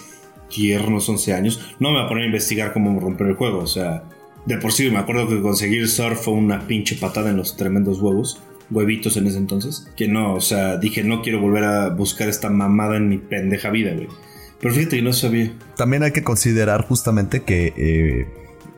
[0.50, 3.60] tiernos 11 años, no me voy a poner a investigar cómo romper el juego.
[3.60, 4.06] O sea,
[4.46, 8.00] de por sí me acuerdo que conseguir surf fue una pinche patada en los tremendos
[8.00, 8.40] huevos
[8.72, 9.88] huevitos en ese entonces.
[9.96, 13.70] Que no, o sea, dije, no quiero volver a buscar esta mamada en mi pendeja
[13.70, 14.08] vida, güey.
[14.60, 15.54] Pero fíjate que no sabía.
[15.78, 18.28] También hay que considerar justamente que eh,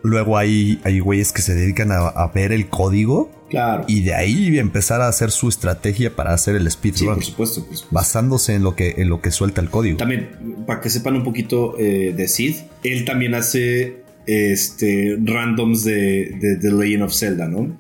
[0.04, 3.84] luego hay, hay güeyes que se dedican a, ver el código Claro.
[3.86, 7.16] Y de ahí empezar a hacer su estrategia para hacer el Sí, speedrun.
[7.16, 7.56] por supuesto.
[7.60, 7.88] por supuesto.
[7.92, 9.98] basándose en lo que, en lo que suelta el código.
[9.98, 16.38] También, para que sepan un poquito eh, de Sid, él también hace este randoms de,
[16.40, 17.76] de The Legend of Zelda, ¿no?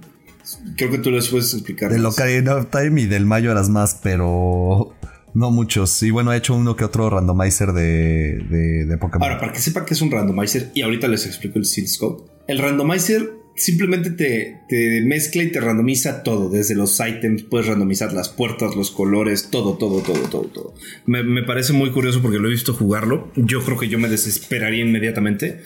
[0.78, 1.92] Creo que tú les puedes explicar.
[1.92, 2.14] Del más.
[2.14, 4.94] Ocarina of Time y del Majora's Mask, pero
[5.34, 6.02] no muchos.
[6.04, 9.24] Y bueno, he hecho uno que otro randomizer de, de, de Pokémon.
[9.24, 12.32] Ahora, para que sepan que es un randomizer, y ahorita les explico el Seal Scope.
[12.48, 18.14] El randomizer simplemente te, te mezcla y te randomiza todo, desde los ítems, puedes randomizar
[18.14, 20.74] las puertas, los colores, todo, todo, todo, todo, todo.
[21.06, 23.32] Me, me parece muy curioso porque lo he visto jugarlo.
[23.36, 25.62] Yo creo que yo me desesperaría inmediatamente,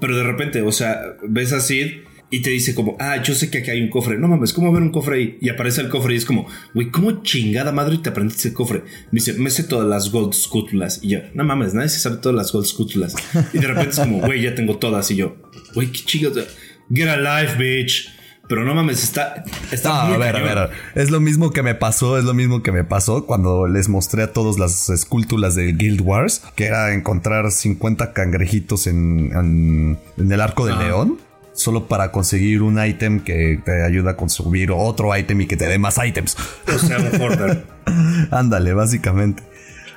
[0.00, 3.50] pero de repente, o sea, ves a Sid y te dice como, ah, yo sé
[3.50, 4.18] que aquí hay un cofre.
[4.18, 5.38] No mames, ¿cómo ver un cofre ahí?
[5.40, 8.80] Y aparece el cofre y es como, güey, ¿cómo chingada madre te aprendiste el cofre?
[9.12, 11.00] Me dice, me sé todas las gold scútulas.
[11.02, 13.14] Y yo, no mames, nadie se sabe todas las gold scútulas.
[13.52, 15.08] Y de repente es como, güey, ya tengo todas.
[15.12, 15.36] Y yo,
[15.74, 16.48] güey, qué chingados.
[16.92, 18.12] Get a life, bitch.
[18.48, 19.44] Pero no mames, está.
[19.72, 20.70] está a ver, a ver.
[20.94, 24.22] Es lo mismo que me pasó, es lo mismo que me pasó cuando les mostré
[24.22, 30.32] a todos las esculturas de Guild Wars, que era encontrar 50 cangrejitos en, en, en
[30.32, 31.18] el arco del león.
[31.56, 35.66] Solo para conseguir un ítem que te ayuda a conseguir otro ítem y que te
[35.66, 36.36] dé más ítems.
[36.72, 37.64] O sea, un.
[38.30, 39.42] Ándale, básicamente.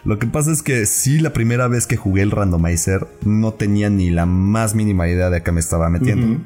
[0.05, 3.89] Lo que pasa es que sí, la primera vez que jugué el randomizer no tenía
[3.89, 6.41] ni la más mínima idea de a qué me estaba metiendo.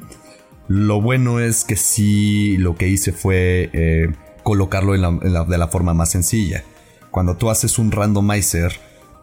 [0.66, 4.08] Lo bueno es que sí lo que hice fue eh,
[4.42, 6.64] colocarlo en la- en la- de la forma más sencilla.
[7.12, 8.72] Cuando tú haces un randomizer,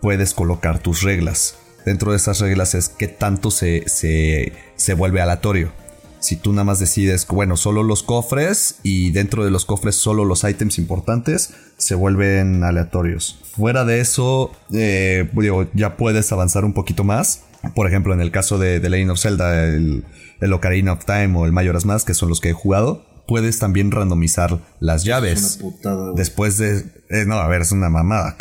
[0.01, 1.58] puedes colocar tus reglas.
[1.86, 5.72] Dentro de esas reglas es qué tanto se, se, se vuelve aleatorio.
[6.20, 10.24] Si tú nada más decides, bueno, solo los cofres y dentro de los cofres solo
[10.24, 13.39] los ítems importantes se vuelven aleatorios.
[13.56, 17.46] Fuera de eso, eh, digo, ya puedes avanzar un poquito más.
[17.74, 20.06] Por ejemplo, en el caso de The Legend of Zelda, el,
[20.39, 23.58] el Ocarina of Time o el Majora's Mask, que son los que he jugado, puedes
[23.58, 25.60] también randomizar las llaves.
[25.60, 26.13] Una putada.
[26.13, 26.86] Después de...
[27.10, 28.36] eh, no, a ver, es una mamada.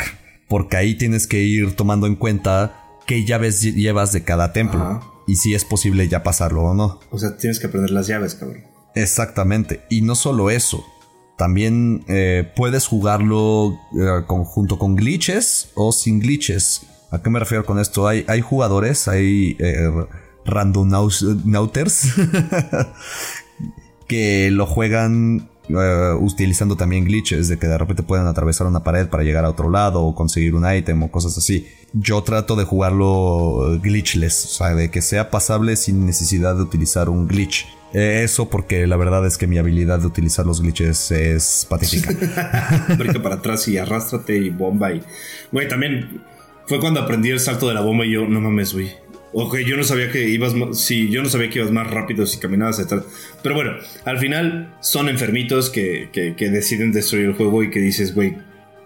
[0.47, 2.80] Porque ahí tienes que ir tomando en cuenta
[3.11, 4.79] qué llaves lle- llevas de cada templo.
[4.81, 5.01] Ajá.
[5.27, 6.99] Y si es posible ya pasarlo o no.
[7.11, 8.63] O sea, tienes que aprender las llaves, cabrón.
[8.95, 9.81] Exactamente.
[9.89, 10.85] Y no solo eso.
[11.37, 16.83] También eh, puedes jugarlo eh, con- junto con glitches o sin glitches.
[17.11, 18.07] ¿A qué me refiero con esto?
[18.07, 19.89] Hay, hay jugadores, hay eh,
[20.45, 22.13] randonauters
[24.07, 29.07] que lo juegan eh, utilizando también glitches, de que de repente pueden atravesar una pared
[29.07, 31.67] para llegar a otro lado o conseguir un ítem o cosas así.
[31.93, 37.09] Yo trato de jugarlo glitchless, o sea, de que sea pasable sin necesidad de utilizar
[37.09, 37.67] un glitch.
[37.93, 42.13] Eh, Eso porque la verdad es que mi habilidad de utilizar los glitches es patética.
[42.97, 45.01] Brinca para atrás y arrástrate y bomba y...
[45.51, 46.21] Güey, también
[46.67, 48.91] fue cuando aprendí el salto de la bomba y yo, no mames, güey.
[49.33, 50.87] Ok, yo no sabía que ibas más...
[50.89, 53.03] Yo no sabía que ibas más rápido si caminabas detrás.
[53.41, 53.71] Pero bueno,
[54.05, 58.35] al final son enfermitos que, que, que deciden destruir el juego y que dices, güey,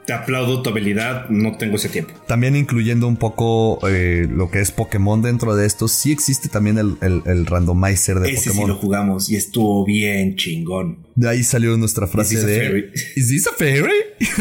[0.05, 2.13] te aplaudo tu habilidad, no tengo ese tiempo.
[2.27, 6.77] También incluyendo un poco eh, lo que es Pokémon dentro de esto, sí existe también
[6.77, 8.69] el, el- el randomizer de Ese sí Pokémon.
[8.69, 10.99] lo jugamos y estuvo bien chingón.
[11.15, 12.57] De ahí salió nuestra frase Is de...
[12.57, 12.85] fairy?
[13.15, 13.93] ¿Is this a fairy?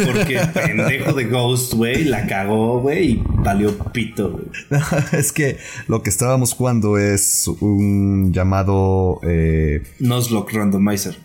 [0.04, 4.46] Porque el pendejo de Ghost, güey, la cagó, güey, y valió pito, güey.
[5.12, 5.56] es que
[5.88, 11.16] lo que estábamos jugando es un llamado eh, Nuzlocke Randomizer.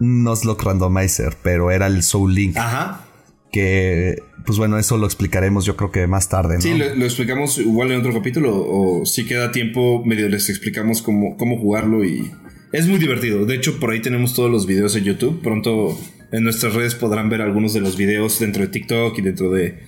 [0.00, 2.56] Nuzlocke Randomizer, pero era el Soul Link.
[2.56, 3.06] Ajá.
[3.52, 6.60] Que, pues bueno, eso lo explicaremos yo creo que más tarde, ¿no?
[6.60, 11.02] Sí, lo, lo explicamos igual en otro capítulo, o si queda tiempo, medio les explicamos
[11.02, 12.32] cómo, cómo jugarlo y
[12.72, 13.44] es muy divertido.
[13.44, 15.42] De hecho, por ahí tenemos todos los videos en YouTube.
[15.42, 15.98] Pronto
[16.32, 19.78] en nuestras redes podrán ver algunos de los videos dentro de TikTok y dentro de,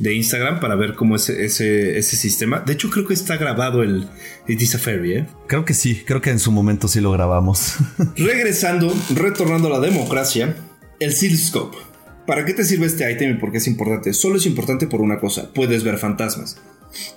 [0.00, 2.60] de Instagram para ver cómo es ese, ese sistema.
[2.60, 4.08] De hecho, creo que está grabado el
[4.48, 5.26] It is a Fairy, ¿eh?
[5.46, 7.76] Creo que sí, creo que en su momento sí lo grabamos.
[8.16, 10.56] Regresando, retornando a la democracia,
[10.98, 11.93] el Seal Scope.
[12.26, 14.14] ¿Para qué te sirve este ítem y por qué es importante?
[14.14, 16.60] Solo es importante por una cosa, puedes ver fantasmas.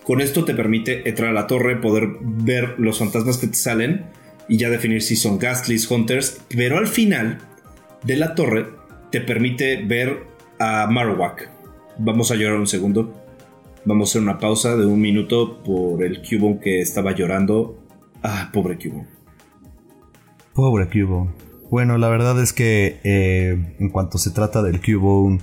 [0.03, 4.05] Con esto te permite entrar a la torre, poder ver los fantasmas que te salen
[4.49, 7.39] y ya definir si son Ghastlies, Hunters, pero al final
[8.03, 8.67] de la torre
[9.11, 10.23] te permite ver
[10.59, 11.49] a Marowak.
[11.97, 13.13] Vamos a llorar un segundo.
[13.85, 17.77] Vamos a hacer una pausa de un minuto por el Cubone que estaba llorando.
[18.21, 19.07] Ah, pobre Cubone.
[20.53, 21.46] Pobre Cubone.
[21.69, 25.39] Bueno, la verdad es que eh, en cuanto se trata del Cubone,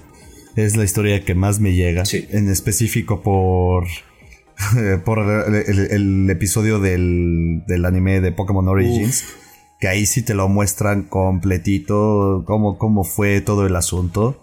[0.56, 2.04] es la historia que más me llega.
[2.04, 2.26] Sí.
[2.30, 3.86] En específico por.
[5.04, 9.24] por el, el- el episodio del, del anime de Pokémon Origins.
[9.80, 12.44] Que ahí sí te lo muestran completito.
[12.46, 14.40] Cómo, cómo fue todo el asunto.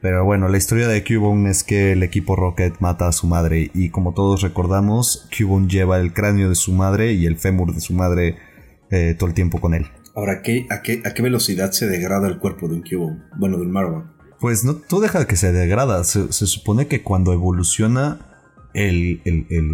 [0.00, 3.70] Pero bueno, la historia de Cubone es que el equipo Rocket mata a su madre.
[3.74, 7.80] Y como todos recordamos, Cubone lleva el cráneo de su madre y el fémur de
[7.80, 8.36] su madre
[8.90, 9.86] eh, todo el tiempo con él.
[10.14, 13.22] Ahora, ¿qué, a, qué, ¿a qué velocidad se degrada el cuerpo de un Cubone?
[13.36, 14.14] Bueno, de un Marowak.
[14.40, 16.04] Pues no, tú deja que se degrada.
[16.04, 18.20] Se, supone que cuando evoluciona,
[18.74, 19.20] el,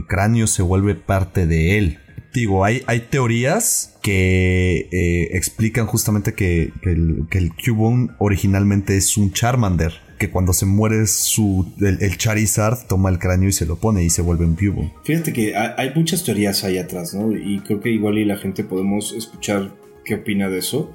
[0.09, 1.98] cráneo se vuelve parte de él.
[2.33, 9.33] Digo, hay, hay teorías que eh, explican justamente que, el, que Cubone originalmente es un
[9.33, 9.92] Charmander.
[10.18, 14.11] Que cuando se muere su, el, Charizard toma el cráneo y se lo pone y
[14.11, 14.94] se vuelve un Cubone.
[15.05, 17.33] Fíjate que hay, muchas teorías ahí atrás, ¿no?
[17.37, 20.92] Y creo que igual y la gente podemos escuchar qué opina de eso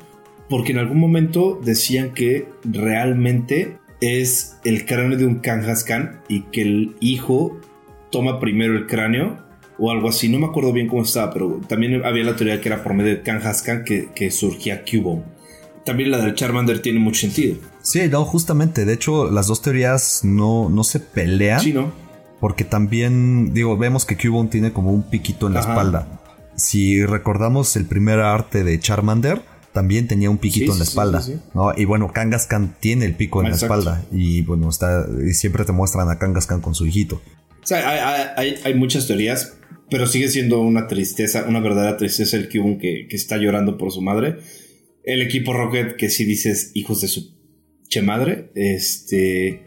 [0.49, 6.61] porque en algún momento decían que realmente es el cráneo de un Kangaskhan y que
[6.61, 7.59] el hijo
[8.11, 9.37] toma primero el cráneo
[9.79, 10.29] o algo así.
[10.29, 13.11] No me acuerdo bien cómo estaba, pero también había la teoría que era por medio
[13.11, 15.23] de Kangaskhan que, que surgía Cubone.
[15.83, 17.57] También la del Charmander tiene mucho sentido.
[17.81, 18.85] Sí, no, justamente.
[18.85, 21.59] De hecho, las dos teorías no, no se pelean.
[21.59, 21.91] Sí, ¿no?
[22.39, 26.21] Porque también, digo, vemos que Cubone tiene como un piquito en la espalda.
[26.55, 29.41] Si recordamos el primer arte de Charmander,
[29.73, 31.21] también tenía un piquito en la espalda.
[31.53, 31.73] ¿no?
[31.75, 34.05] Y bueno, Kangaskhan tiene el pico en la espalda.
[34.11, 37.21] Y bueno, está, y siempre te muestran a Kangaskhan con su hijito.
[37.61, 39.57] O sea, hay, muchas teorías,
[39.89, 43.91] pero sigue siendo una tristeza, una verdadera tristeza el Cubone que, que está llorando por
[43.91, 44.37] su madre.
[45.03, 47.35] El equipo Rocket, que sí dices hijos de su
[47.89, 48.51] che madre.
[48.55, 49.61] Este.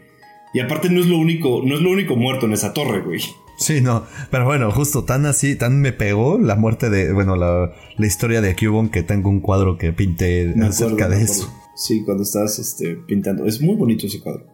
[0.53, 3.21] Y aparte no es lo único, no es lo único muerto en esa torre, güey.
[3.59, 7.73] Sí, no, pero bueno, justo tan así, tan me pegó la muerte de, bueno, la,
[7.99, 11.53] historia de Cubone que tengo un cuadro que pinté acerca de eso.
[11.75, 14.45] Sí, cuando estás este, pintando, es muy bonito ese cuadro.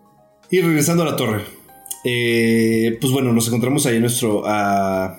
[0.50, 1.41] Y regresando a la torre,
[2.04, 5.18] eh, pues bueno, nos encontramos ahí a nuestro, a,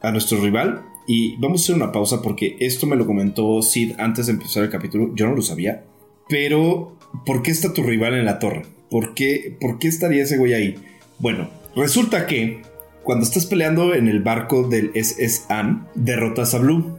[0.00, 3.94] a nuestro rival y vamos a hacer una pausa porque esto me lo comentó Sid
[3.98, 5.84] antes de empezar el capítulo, yo no lo sabía,
[6.28, 8.62] pero ¿por qué está tu rival en la torre?
[8.90, 10.74] ¿Por qué, por qué estaría ese güey ahí?
[11.18, 12.62] Bueno, resulta que
[13.08, 16.98] cuando estás peleando en el barco del SS An, derrotas a Blue.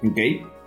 [0.00, 0.16] ¿Ok?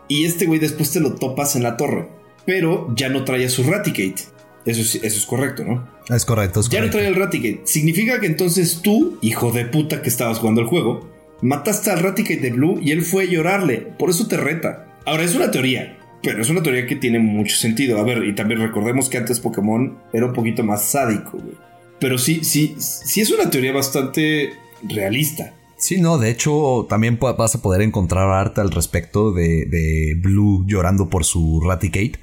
[0.09, 2.09] Y este güey después te lo topas en la torre.
[2.45, 4.25] Pero ya no trae a su Raticate.
[4.65, 5.87] Eso es, eso es correcto, ¿no?
[6.13, 7.61] Es correcto, Ya no trae el Raticate.
[7.63, 11.09] Significa que entonces tú, hijo de puta que estabas jugando el juego,
[11.41, 13.77] mataste al Raticate de Blue y él fue a llorarle.
[13.77, 14.99] Por eso te reta.
[15.05, 15.97] Ahora, es una teoría.
[16.21, 17.99] Pero es una teoría que tiene mucho sentido.
[17.99, 21.55] A ver, y también recordemos que antes Pokémon era un poquito más sádico, güey.
[22.01, 25.53] Pero sí, sí, sí es una teoría bastante realista.
[25.77, 31.09] Sí, no, de hecho también vas a poder encontrar arte al respecto de, Blue llorando
[31.09, 32.13] por su Raticate.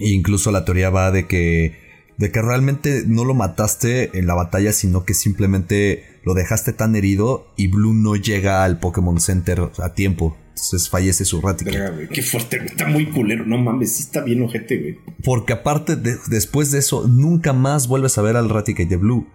[0.00, 1.78] E incluso la teoría va de que,
[2.18, 6.94] de que realmente no lo mataste en la batalla, sino que simplemente lo dejaste tan
[6.96, 10.36] herido y Blue no llega al Pokémon Center a tiempo.
[10.48, 12.08] Entonces fallece su Raticate.
[12.12, 13.46] qué fuerte, está muy culero.
[13.46, 14.98] No mames, sí está bien ojete, güey.
[15.22, 19.26] Porque aparte, después de eso, nunca más vuelves a ver al Raticate de Blue.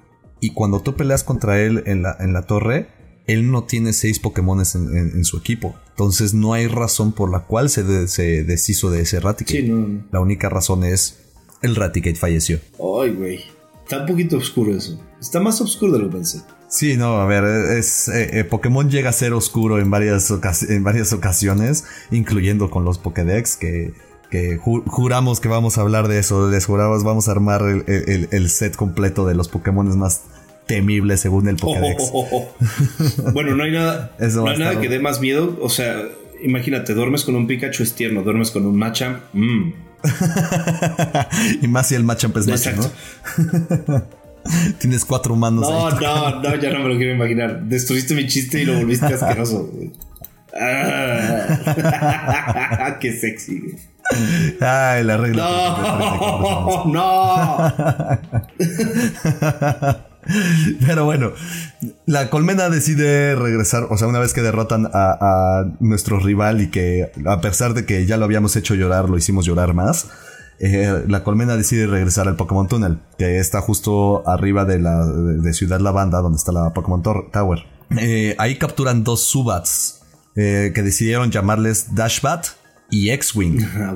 [0.41, 2.88] Y cuando tú peleas contra él en la, en la torre,
[3.27, 5.75] él no tiene seis Pokémones en, su equipo.
[5.91, 9.62] Entonces no hay razón por la cual se, deshizo de ese Raticate.
[9.62, 11.19] Sí, La única razón es
[11.62, 12.60] el Raticate falleció.
[12.73, 13.39] Ay, güey.
[13.84, 14.99] Está un poquito oscuro eso.
[15.19, 16.41] Está más oscuro de lo que pensé.
[16.67, 17.43] Sí, no, a ver,
[17.77, 20.32] es, eh, eh, Pokémon llega a ser oscuro en varias,
[20.69, 23.93] en varias ocasiones, incluyendo con los Pokédex, que
[24.32, 28.77] que juramos que vamos a hablar de eso, les juramos vamos a armar el, set
[28.77, 30.21] completo de los Pokémon más
[30.65, 32.12] temibles según el Pokédex.
[33.34, 36.04] bueno, no hay nada, no hay nada que dé más miedo, o sea,
[36.43, 39.74] imagínate, duermes con un Pikachu es tierno, duermes con un Machamp, mmm.
[41.62, 42.89] y más si el Machamp es macho, ¿no?
[44.80, 45.69] Tienes cuatro manos.
[45.69, 47.62] No, no, no, ya no me lo quiero imaginar.
[47.62, 49.69] Destruiste mi chiste y lo volviste asqueroso.
[50.60, 51.58] Ah,
[53.00, 53.76] qué sexy.
[54.60, 55.43] Ay, la regla.
[55.43, 57.71] No, no.
[60.86, 61.31] Pero bueno,
[62.05, 67.12] la colmena decide regresar, o sea, una vez que derrotan a, nuestro rival y que
[67.25, 70.07] a pesar de que ya lo habíamos hecho llorar, lo hicimos llorar más,
[70.60, 75.53] eh, la colmena decide regresar al Pokémon Tunnel, que está justo arriba de la de,
[75.53, 77.65] Ciudad Lavanda, donde está la Pokémon Tower.
[77.97, 80.01] Eh, ahí capturan dos Subats
[80.36, 82.47] eh, que decidieron llamarles Dashbat
[82.89, 83.60] y X-Wing.
[83.75, 83.93] Ah,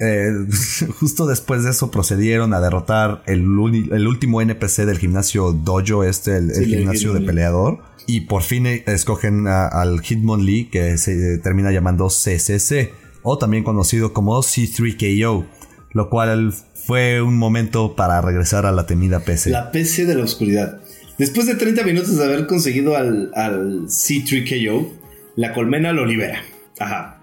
[0.00, 0.32] eh,
[0.98, 6.66] justo después de eso procedieron a derrotar el, último NPC del gimnasio Dojo, este, el,
[6.66, 7.78] gimnasio de peleador.
[8.06, 14.12] Y por fin eh, escogen al Hitmonlee que se termina llamando CCC, o también conocido
[14.12, 15.46] como C3KO,
[15.92, 16.54] lo cual
[16.86, 19.50] fue un momento para regresar a la temida PC.
[19.50, 20.80] La PC de la oscuridad.
[21.18, 24.88] Después de 30 minutos de haber conseguido al, al C3KO,
[25.36, 26.42] la colmena lo libera.
[26.78, 27.20] Ajá.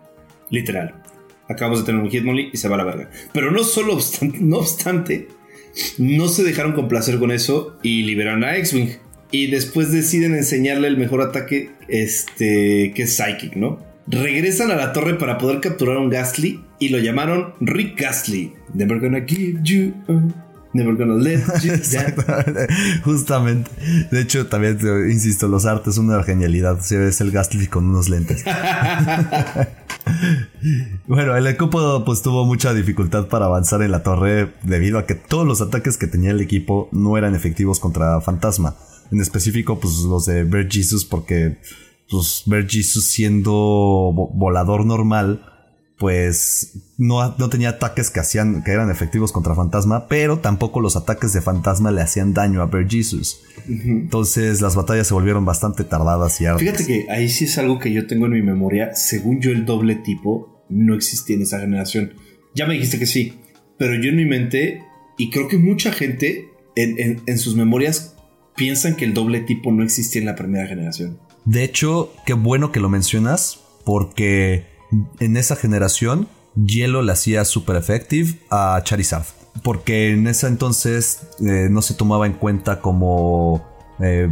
[0.51, 1.06] Literal.
[1.49, 3.09] Acabamos de tener un Hitmonlee y se va a la verga.
[3.33, 5.27] Pero no solo obstante, no obstante,
[5.97, 8.89] no se dejaron complacer con eso y liberan a X-Wing.
[9.31, 13.85] Y después deciden enseñarle el mejor ataque, este, que es Psychic, ¿no?
[14.07, 18.53] regresan a la torre para poder capturar a un Ghastly y lo llamaron Rick Ghastly.
[18.73, 19.93] Never gonna give you.
[20.77, 21.73] Never gonna let you.
[23.03, 23.71] Justamente.
[24.11, 26.77] De hecho, también te- insisto, los artes son una genialidad.
[26.81, 28.43] Si ves el Gastly con unos lentes.
[31.07, 35.15] bueno, el equipo pues tuvo mucha dificultad para avanzar en la torre debido a que
[35.15, 38.75] todos los ataques que tenía el equipo no eran efectivos contra Fantasma.
[39.11, 41.57] En específico, pues los de Bear Jesus, porque
[42.09, 45.41] pues Bear Jesus siendo vo- volador normal,
[45.97, 50.95] pues no, no tenía ataques que hacían que eran efectivos contra Fantasma, pero tampoco los
[50.95, 53.39] ataques de Fantasma le hacían daño a Bear Jesus.
[53.67, 56.61] Entonces las batallas se volvieron bastante tardadas y arduas.
[56.61, 58.93] Fíjate que ahí sí es algo que yo tengo en mi memoria.
[58.95, 62.13] Según yo, el doble tipo no existía en esa generación.
[62.55, 63.39] Ya me dijiste que sí,
[63.77, 64.81] pero yo en mi mente,
[65.17, 66.45] y creo que mucha gente
[66.75, 68.15] en, en- en sus memorias
[68.55, 71.19] piensan que el doble tipo no existía en la primera generación.
[71.45, 74.65] De hecho, qué bueno que lo mencionas, porque
[75.19, 76.27] en esa generación
[76.65, 79.25] Hielo le hacía super effective a Charizard.
[79.63, 83.65] Porque en ese entonces eh, no se tomaba en cuenta como
[83.99, 84.29] eh,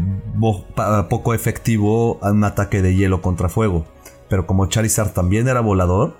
[1.09, 3.85] poco efectivo un ataque de hielo contra fuego.
[4.29, 6.17] Pero como Charizard también era volador,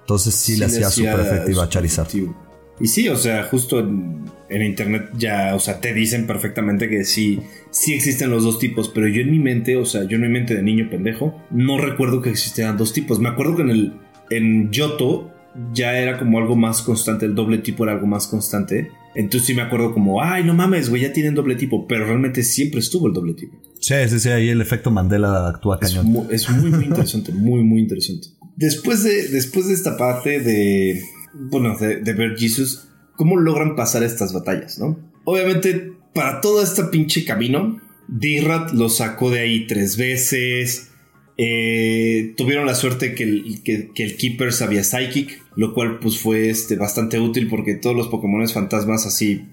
[0.00, 2.06] entonces sí, le hacía super effective a Charizard.
[2.06, 2.34] efectivo.
[2.80, 7.04] Y sí, o sea, justo en, en internet ya, o sea, te dicen perfectamente que
[7.04, 10.22] sí, sí existen los dos tipos, pero yo en mi mente, o sea, yo en
[10.22, 13.20] mi mente de niño pendejo, no recuerdo que existieran dos tipos.
[13.20, 13.92] Me acuerdo que en el
[14.30, 15.30] en Yoto
[15.72, 18.90] ya era como algo más constante, el doble tipo era algo más constante.
[19.14, 22.42] Entonces sí me acuerdo como, ay, no mames, güey, ya tienen doble tipo, pero realmente
[22.42, 23.56] siempre estuvo el doble tipo.
[23.78, 26.06] Sí, sí, sí, ahí el efecto Mandela actúa Es cañón.
[26.06, 28.28] muy, es muy, muy interesante, muy, muy interesante.
[28.56, 31.00] Después de, después de esta parte de,
[31.34, 34.98] bueno, de, ver Jesus, ¿cómo logran pasar estas batallas, no?
[35.24, 40.90] Obviamente, para todo este pinche camino, D-Rat lo sacó de ahí tres veces.
[41.36, 46.48] Eh, tuvieron la suerte que el, que, el Keeper sabía Psychic, lo cual pues fue
[46.48, 49.48] este, bastante útil porque todos los Pokémon fantasmas así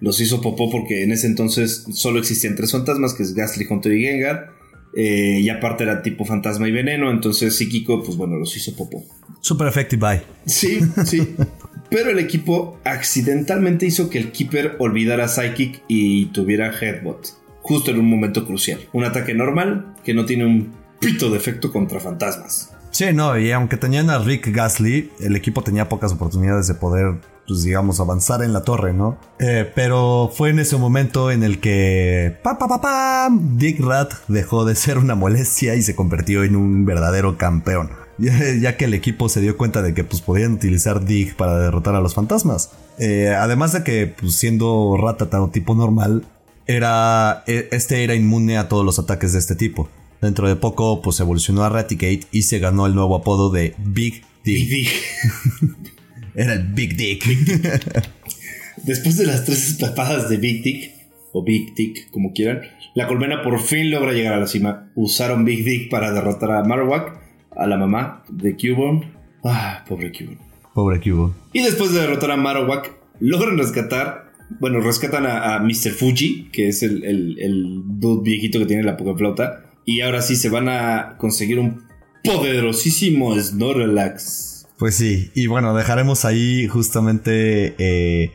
[0.00, 3.92] los hizo popó porque en ese entonces solo existían tres fantasmas, que es Gastly, Hunter
[3.92, 4.59] y Gengar.
[4.94, 9.04] Eh, y aparte era tipo fantasma y veneno, entonces psíquico, pues bueno, los hizo popó.
[9.40, 10.22] Super effective, bye.
[10.46, 11.34] Sí, sí.
[11.90, 17.26] Pero el equipo accidentalmente hizo que el Keeper olvidara Psychic y tuviera Headbutt.
[17.62, 18.80] Justo en un momento crucial.
[18.92, 22.72] Un ataque normal que no tiene un pito de efecto contra fantasmas.
[22.90, 27.20] Sí, no, y aunque tenían a Rick Gasly, el equipo tenía pocas oportunidades de poder,
[27.46, 29.16] pues digamos, avanzar en la torre, ¿no?
[29.38, 32.36] Eh, pero fue en ese momento en el que.
[32.42, 33.56] ¡Pa, pa, pa, pam!
[33.58, 37.90] Dick Rat dejó de ser una molestia y se convirtió en un verdadero campeón.
[38.60, 41.94] Ya, que el equipo se dio cuenta de que pues, podían utilizar Dig para derrotar
[41.94, 42.70] a los fantasmas.
[42.98, 46.26] Eh, además de que, pues, siendo Ratata o tipo normal,
[46.66, 49.88] era, e- este era inmune a todos los ataques de este tipo.
[50.20, 54.22] Dentro de poco, pues evolucionó a Raticate y se ganó el nuevo apodo de Big
[54.44, 54.68] Big Dick.
[54.68, 54.90] Dick.
[56.34, 57.24] Era el Big Dick.
[58.84, 60.92] Después de las tres escapadas de Big Dick,
[61.32, 62.62] o Big Dick, como quieran,
[62.94, 64.90] la colmena por fin logra llegar a la cima.
[64.94, 67.18] Usaron Big Dick para derrotar a Marowak,
[67.56, 69.12] a la mamá de Cubone.
[69.44, 70.38] Ah, pobre Cubone.
[70.74, 71.34] Pobre Cubo.
[71.52, 74.30] Y después de derrotar a Marowak, logran rescatar.
[74.60, 75.90] Bueno, rescatan a, a Mr.
[75.90, 79.69] Fuji, que es el, el, el dude viejito que tiene la Pokeflauta.
[79.90, 81.82] Y ahora sí se van a conseguir un
[82.22, 84.68] poderosísimo Snorlax.
[84.78, 88.30] Pues sí, y bueno, dejaremos ahí justamente eh,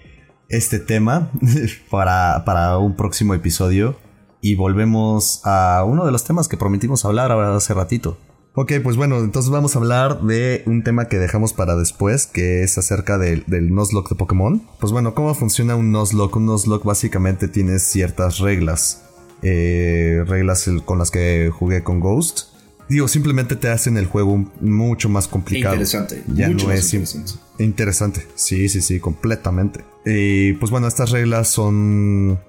[0.50, 1.32] este tema
[1.90, 3.98] para, para un próximo episodio.
[4.42, 8.18] Y volvemos a uno de los temas que prometimos hablar ahora hace ratito.
[8.54, 12.64] Ok, pues bueno, entonces vamos a hablar de un tema que dejamos para después, que
[12.64, 14.62] es acerca del, del Nuzlocke de Pokémon.
[14.82, 16.36] Pues bueno, ¿cómo funciona un Nuzlocke?
[16.36, 19.05] Un Nuzlocke básicamente tiene ciertas reglas.
[19.48, 22.48] Eh, reglas con las que jugué con Ghost.
[22.90, 25.76] Digo, simplemente te hacen el juego mucho más complicado.
[25.76, 26.24] Interesante.
[26.34, 27.40] Ya mucho no más es.
[27.60, 29.84] Interesante, sí, sí, sí, completamente.
[30.04, 32.40] Y pues bueno, estas reglas son,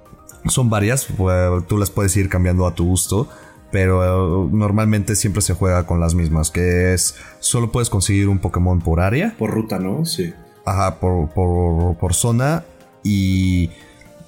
[0.46, 3.28] son varias, pues, tú las puedes ir cambiando a tu gusto,
[3.70, 8.38] pero eh, normalmente siempre se juega con las mismas, que es solo puedes conseguir un
[8.38, 10.06] Pokémon por área, Por ruta, ¿no?
[10.06, 10.32] Sí.
[10.64, 12.64] ajá, por, por, por zona
[13.02, 13.70] y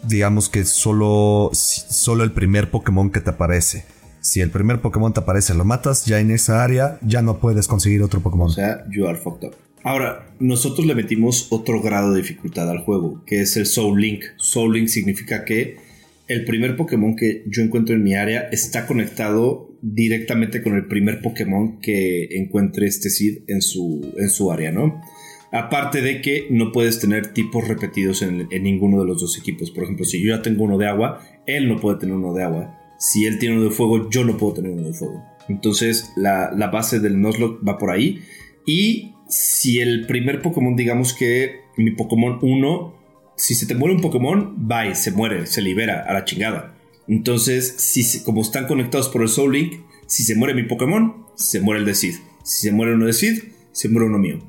[0.02, 3.84] digamos que solo, solo el primer Pokémon que te aparece.
[4.20, 7.68] Si el primer Pokémon te aparece, lo matas, ya en esa área ya no puedes
[7.68, 8.48] conseguir otro Pokémon.
[8.48, 9.54] O sea, you are fucked up.
[9.84, 14.24] Ahora, nosotros le metimos otro grado de dificultad al juego, que es el Soul Link.
[14.36, 15.76] Soul Link significa que
[16.26, 21.22] el primer Pokémon que yo encuentro en mi área está conectado directamente con el primer
[21.22, 25.00] Pokémon que encuentre este Seed en su, en su área, ¿no?
[25.52, 29.70] Aparte de que no puedes tener tipos repetidos en, ninguno de los dos equipos.
[29.70, 32.44] Por ejemplo, si yo ya tengo uno de agua, él no puede tener uno de
[32.44, 32.78] agua.
[32.98, 35.22] Si él tiene uno de fuego, yo no puedo tener uno de fuego.
[35.48, 38.20] Entonces la, la base del Nuzlocke va por ahí.
[38.66, 42.94] Y si el primer Pokémon, digamos que mi Pokémon 1,
[43.36, 46.74] si se te muere un Pokémon, bye, se muere, se libera a la chingada.
[47.06, 49.74] Entonces, si, como están conectados por el Soul Link,
[50.06, 52.16] si se muere mi Pokémon, se muere el de Sid.
[52.42, 53.42] Si se muere uno de Sid,
[53.72, 54.40] se muere uno mío.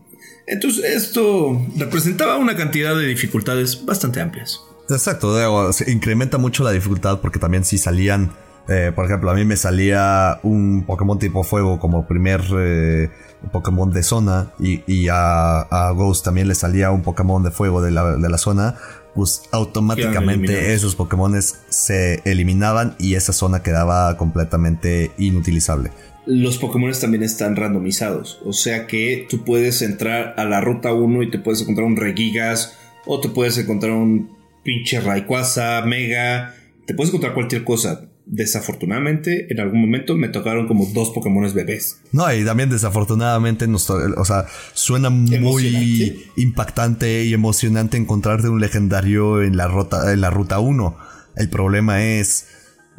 [0.49, 4.61] Entonces, esto representaba una cantidad de dificultades bastante amplias.
[4.89, 8.31] Exacto, se incrementa mucho la dificultad porque también si salían,
[8.67, 13.11] eh, por ejemplo, a mí me salía un Pokémon tipo fuego como primer eh,
[13.51, 18.15] Pokémon de zona y, a, Ghost también le salía un Pokémon de fuego de la,
[18.17, 18.75] de la zona,
[19.13, 25.91] pues automáticamente esos Pokémon se eliminaban y esa zona quedaba completamente inutilizable.
[26.31, 31.23] Los Pokémon también están randomizados, o sea que tú puedes entrar a la ruta 1
[31.23, 32.77] y te puedes encontrar un Regigas
[33.07, 36.53] o te puedes encontrar un pinche Rayquaza, Mega,
[36.85, 41.99] te puedes encontrar cualquier cosa desafortunadamente, en algún momento me tocaron como dos Pokémon bebés.
[42.11, 49.57] No, y también desafortunadamente, o sea, suena muy impactante y emocionante encontrarte un legendario en
[49.57, 50.95] la, ruta, en la ruta 1.
[51.37, 52.47] El problema es,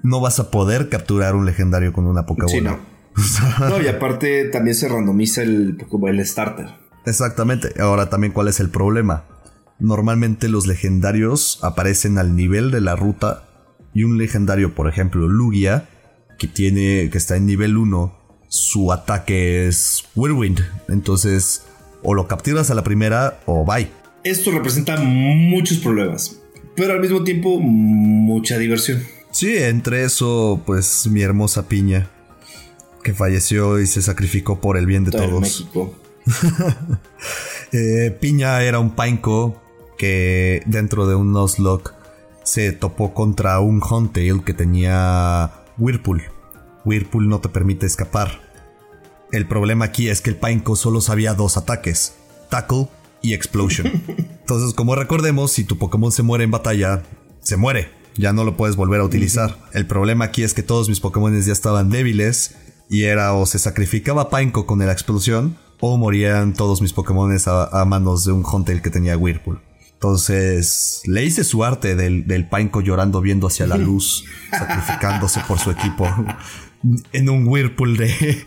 [0.02, 2.50] no vas a poder capturar un legendario con una Pokémon.
[2.50, 2.99] Sí, no.
[3.60, 5.76] no, y aparte también se randomiza el,
[6.08, 6.66] el starter.
[7.06, 7.80] Exactamente.
[7.80, 9.24] Ahora también, ¿cuál es el problema?
[9.78, 13.44] Normalmente los legendarios aparecen al nivel de la ruta
[13.94, 15.88] y un legendario, por ejemplo, Lugia,
[16.38, 18.18] que tiene que está en nivel 1,
[18.48, 20.60] su ataque es Whirlwind.
[20.88, 21.64] Entonces,
[22.02, 23.88] o lo capturas a la primera o bye.
[24.22, 26.40] Esto representa muchos problemas,
[26.76, 29.02] pero al mismo tiempo mucha diversión.
[29.30, 32.10] Sí, entre eso, pues mi hermosa piña,
[33.02, 35.40] que falleció y se sacrificó por el bien de todos.
[35.40, 35.94] México.
[37.72, 39.62] Eh, piña era un painco
[39.96, 41.92] que dentro de un Nuzlocke
[42.42, 46.24] se topó contra un Huntail que tenía Whirlpool.
[46.84, 48.40] Whirlpool no te permite escapar.
[49.30, 52.14] El problema aquí es que el Pineco solo sabía dos ataques,
[52.48, 52.88] Tackle
[53.22, 53.86] y Explosion.
[54.40, 57.02] Entonces, como recordemos, si tu Pokémon se muere en batalla,
[57.40, 57.90] se muere.
[58.16, 59.56] Ya no lo puedes volver a utilizar.
[59.72, 62.56] El problema aquí es que todos mis Pokémon ya estaban débiles
[62.90, 67.80] y era o se sacrificaba Pineco con la explosión o morían todos mis Pokémon a,
[67.80, 69.62] a manos de un Huntail que tenía Whirlpool.
[69.92, 75.58] Entonces, le hice su arte del, del Painco llorando viendo hacia la luz, sacrificándose por
[75.58, 76.08] su equipo
[77.12, 78.44] en un whirlpool de,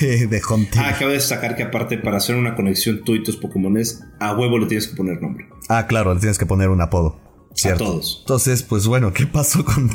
[0.00, 0.42] de, de
[0.78, 4.34] Ah, acabo de destacar que aparte para hacer una conexión tú y tus Pokémones, a
[4.34, 5.48] huevo le tienes que poner nombre.
[5.68, 7.20] Ah, claro, le tienes que poner un apodo.
[7.56, 7.84] Cierto.
[7.84, 8.18] A todos.
[8.20, 9.90] Entonces, pues bueno, ¿qué pasó con,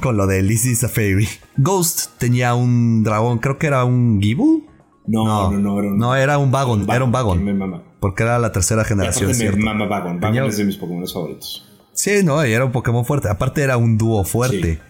[0.00, 1.28] con lo de Lizzie Fairy?
[1.56, 4.62] Ghost tenía un dragón, creo que era un Gible.
[5.06, 7.82] No, no, no, era un, no, era un Vagon, era un Vagon.
[7.98, 9.32] Porque era la tercera generación.
[9.58, 11.66] Mama Vagon, Vagon es de mis Pokémon favoritos.
[11.92, 13.28] Sí, no, y era un Pokémon fuerte.
[13.28, 14.80] Aparte era un dúo fuerte.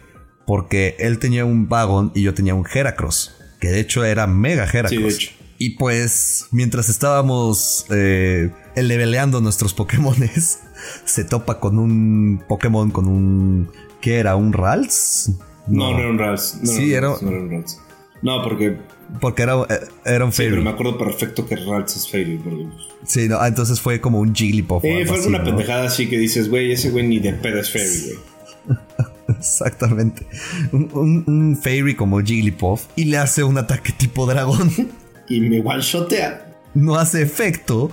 [0.47, 3.35] Porque él tenía un Vagon y yo tenía un Heracross.
[3.61, 4.91] Que de hecho era mega Heracross.
[4.91, 5.31] Sí, de hecho.
[5.63, 10.61] Y pues, mientras estábamos eh, leveleando nuestros Pokémones,
[11.05, 13.71] se topa con un Pokémon con un.
[14.01, 14.37] ¿Qué era?
[14.37, 15.33] ¿Un Rals?
[15.67, 16.61] No, no, era un Rals.
[16.63, 17.79] No, sí, era, no era un Rals.
[18.23, 18.79] No, porque
[19.21, 20.51] porque era, eh, era un Fairy.
[20.51, 22.41] Sí, pero me acuerdo perfecto que Ralts es Fairy.
[23.05, 24.83] Sí, no, ah, entonces fue como un Jigglypuff.
[24.83, 28.15] Eh, fue una pendejada así que dices, güey, ese güey ni de pedo es Fairy,
[28.67, 28.79] güey.
[29.39, 30.27] Exactamente.
[30.73, 34.71] Un, un, Fairy como Jigglypuff y le hace un ataque tipo dragón.
[35.31, 36.59] Y me one-shotea.
[36.75, 37.91] No hace efecto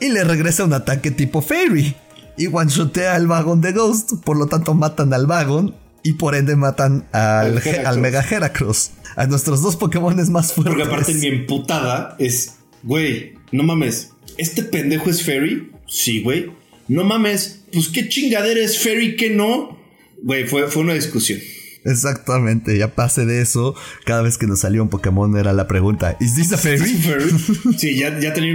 [0.00, 1.94] y le regresa un ataque tipo Fairy.
[2.36, 4.14] Y one-shotea al vagón de Ghost.
[4.24, 8.92] Por lo tanto, matan al vagón y por ende matan al, al, Mega Heracross.
[9.16, 10.74] A nuestros dos Pokémon más fuertes.
[10.74, 15.72] Porque aparte mi emputada es, güey, no mames, ¿este pendejo es Fairy?
[15.86, 16.50] Sí, güey.
[16.86, 19.78] No mames, pues qué chingadera es Fairy que no.
[20.22, 21.40] Güey, fue, fue una discusión.
[21.88, 23.74] Exactamente, ya pase de eso.
[24.04, 26.86] Cada vez que nos salía un Pokémon era la pregunta: ¿Is this a fairy?
[27.78, 28.54] sí, ya, ya tenía,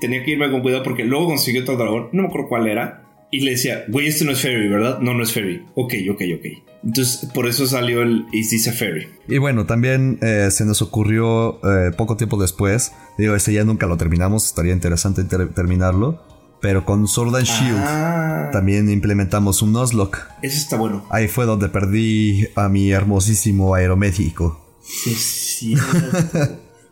[0.00, 2.08] tenía, que irme con cuidado porque luego consiguió otro dragón.
[2.12, 2.98] No me acuerdo cuál era.
[3.34, 4.98] Y le decía, güey, este no es Fairy, ¿verdad?
[4.98, 5.64] No, no es Fairy.
[5.74, 6.46] Ok, ok, ok.
[6.84, 9.08] Entonces, por eso salió el Is This a Fairy.
[9.26, 12.92] Y bueno, también eh, se nos ocurrió eh, poco tiempo después.
[13.16, 16.22] Digo, ese ya nunca lo terminamos, estaría interesante terminarlo.
[16.62, 18.50] Pero con Sword and Shield ah.
[18.52, 20.18] también implementamos un Nuzlocke.
[20.42, 21.04] Ese está bueno.
[21.10, 24.64] Ahí fue donde perdí a mi hermosísimo aeroméxico.
[24.80, 25.74] Sí, sí.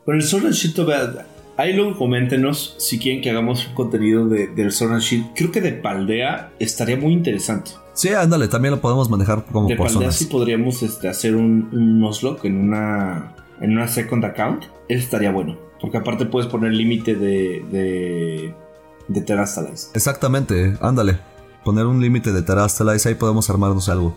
[0.04, 1.20] Con el Sword and Shield,
[1.56, 5.26] Ahí luego coméntenos si quieren que hagamos un contenido de, del Sword and Shield.
[5.36, 7.72] Creo que de Paldea estaría muy interesante.
[7.92, 12.00] Sí, ándale, también lo podemos manejar como de Paldea sí podríamos este, hacer un, un
[12.00, 14.64] Nuzlocke en una, en una second account.
[14.88, 15.58] Eso estaría bueno.
[15.80, 18.54] Porque aparte puedes poner límite de, de,
[19.10, 19.88] de Terastalize.
[19.94, 21.18] Exactamente, ándale.
[21.64, 24.16] Poner un límite de Terastalize, ahí podemos armarnos algo.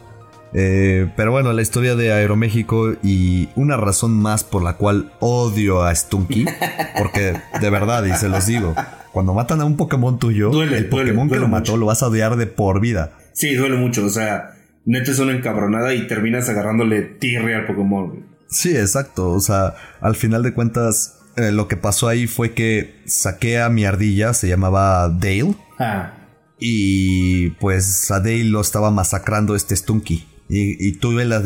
[0.53, 5.81] Eh, pero bueno, la historia de Aeroméxico y una razón más por la cual odio
[5.83, 6.45] a Stunky,
[6.97, 8.75] porque de verdad, y se los digo,
[9.11, 12.35] cuando matan a un Pokémon tuyo, el Pokémon que lo mató lo vas a odiar
[12.35, 13.13] de por vida.
[13.33, 18.27] Sí, duele mucho, o sea, neta es una encabronada y terminas agarrándole tirre al Pokémon.
[18.47, 23.01] Sí, exacto, o sea, al final de cuentas, eh, lo que pasó ahí fue que
[23.05, 25.55] saqué a mi ardilla, se llamaba Dale.
[25.79, 26.13] Ah.
[26.59, 30.27] Y pues a Dale lo estaba masacrando este Stunky.
[30.49, 31.41] Y, tuve, la,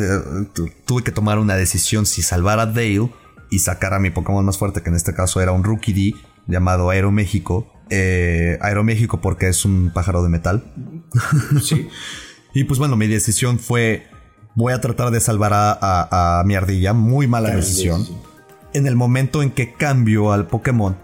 [0.85, 3.09] tuve que tomar una decisión si salvar a Dale
[3.49, 6.15] y sacar a mi Pokémon más fuerte, que en este caso era un Rookie D
[6.47, 7.71] llamado Aeroméxico.
[7.89, 10.63] Eh, Aeroméxico porque es un pájaro de metal.
[11.63, 11.87] Sí.
[12.53, 14.07] y pues bueno, mi decisión fue,
[14.55, 16.91] voy a tratar de salvar a, mi ardilla.
[16.91, 18.05] Muy mala decisión.
[18.77, 20.95] En el momento en que cambio al Pokémon,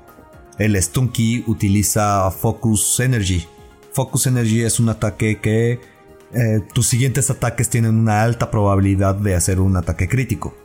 [0.60, 3.48] el Stunky utiliza Focus Energy.
[3.94, 5.82] Focus Energy es un ataque que
[6.36, 10.56] eh, tus siguientes ataques tienen una alta probabilidad de hacer un ataque crítico.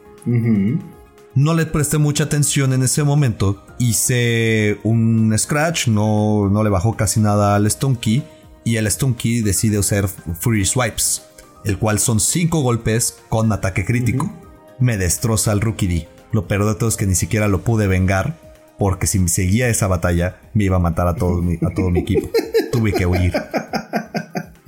[1.34, 3.64] No le presté mucha atención en ese momento.
[3.78, 8.22] Hice un scratch, no, no le bajó casi nada al Stunky.
[8.64, 11.22] Y el Stunky decide usar Free Swipes,
[11.64, 14.30] el cual son 5 golpes con ataque crítico.
[14.78, 16.17] Me destroza al Rookie D.
[16.32, 18.38] Lo peor de todo es que ni siquiera lo pude vengar,
[18.78, 22.30] porque si seguía esa batalla me iba a matar a todo a todo mi equipo.
[22.72, 23.32] Tuve que huir.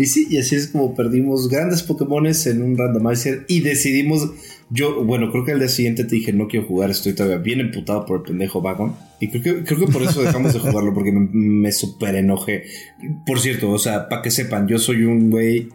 [0.00, 4.30] Y sí, y así es como perdimos grandes Pokémones en un randomizer y decidimos.
[4.70, 7.60] Yo, bueno, creo que al día siguiente te dije no quiero jugar, estoy todavía bien
[7.60, 8.94] emputado por el pendejo Vagon.
[9.20, 12.64] Y creo que, creo que por eso dejamos de jugarlo, porque me, me super enojé.
[13.26, 15.68] Por cierto, o sea, para que sepan, yo soy un güey.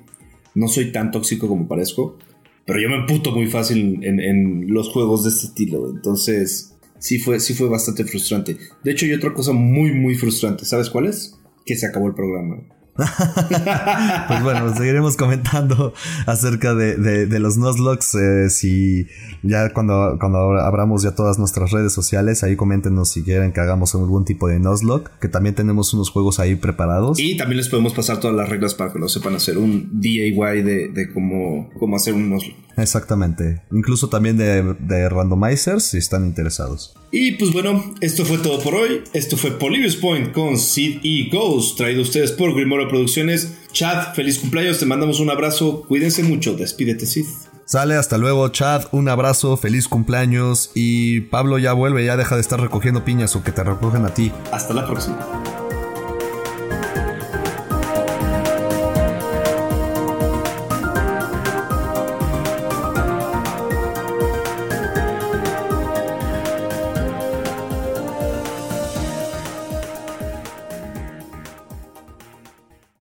[0.55, 2.17] No soy tan tóxico como parezco,
[2.65, 5.89] pero yo me emputo muy fácil en, en los juegos de este estilo.
[5.89, 8.57] Entonces, sí fue, sí fue bastante frustrante.
[8.83, 10.65] De hecho, hay otra cosa muy, muy frustrante.
[10.65, 11.39] ¿Sabes cuál es?
[11.65, 12.63] Que se acabó el programa.
[14.27, 15.93] pues bueno, seguiremos comentando
[16.25, 18.15] acerca de, los Nuzlocks.
[18.15, 19.07] Eh, si
[19.43, 23.93] ya cuando, cuando abramos ya todas nuestras redes sociales, ahí coméntenos si quieren que hagamos
[23.95, 27.19] algún tipo de Nuzlocke, que también tenemos unos juegos ahí preparados.
[27.19, 30.61] Y también les podemos pasar todas las reglas para que lo sepan hacer, un DIY
[30.63, 32.64] de, de cómo, cómo hacer un Nuzlocke.
[32.77, 33.61] Exactamente.
[33.71, 36.93] Incluso también de, randomizers si están interesados.
[37.11, 39.03] Y pues bueno, esto fue todo por hoy.
[39.13, 43.53] Esto fue Polybius Point con Sid y Ghost, traído a ustedes por Grimorio Producciones.
[43.71, 47.25] Chad, feliz cumpleaños, te mandamos un abrazo, cuídense mucho, despídete Sid.
[47.65, 52.41] Sale, hasta luego, Chad, un abrazo, feliz cumpleaños y Pablo ya vuelve, ya deja de
[52.41, 54.31] estar recogiendo piñas o que te recogen a ti.
[54.51, 55.17] Hasta la próxima.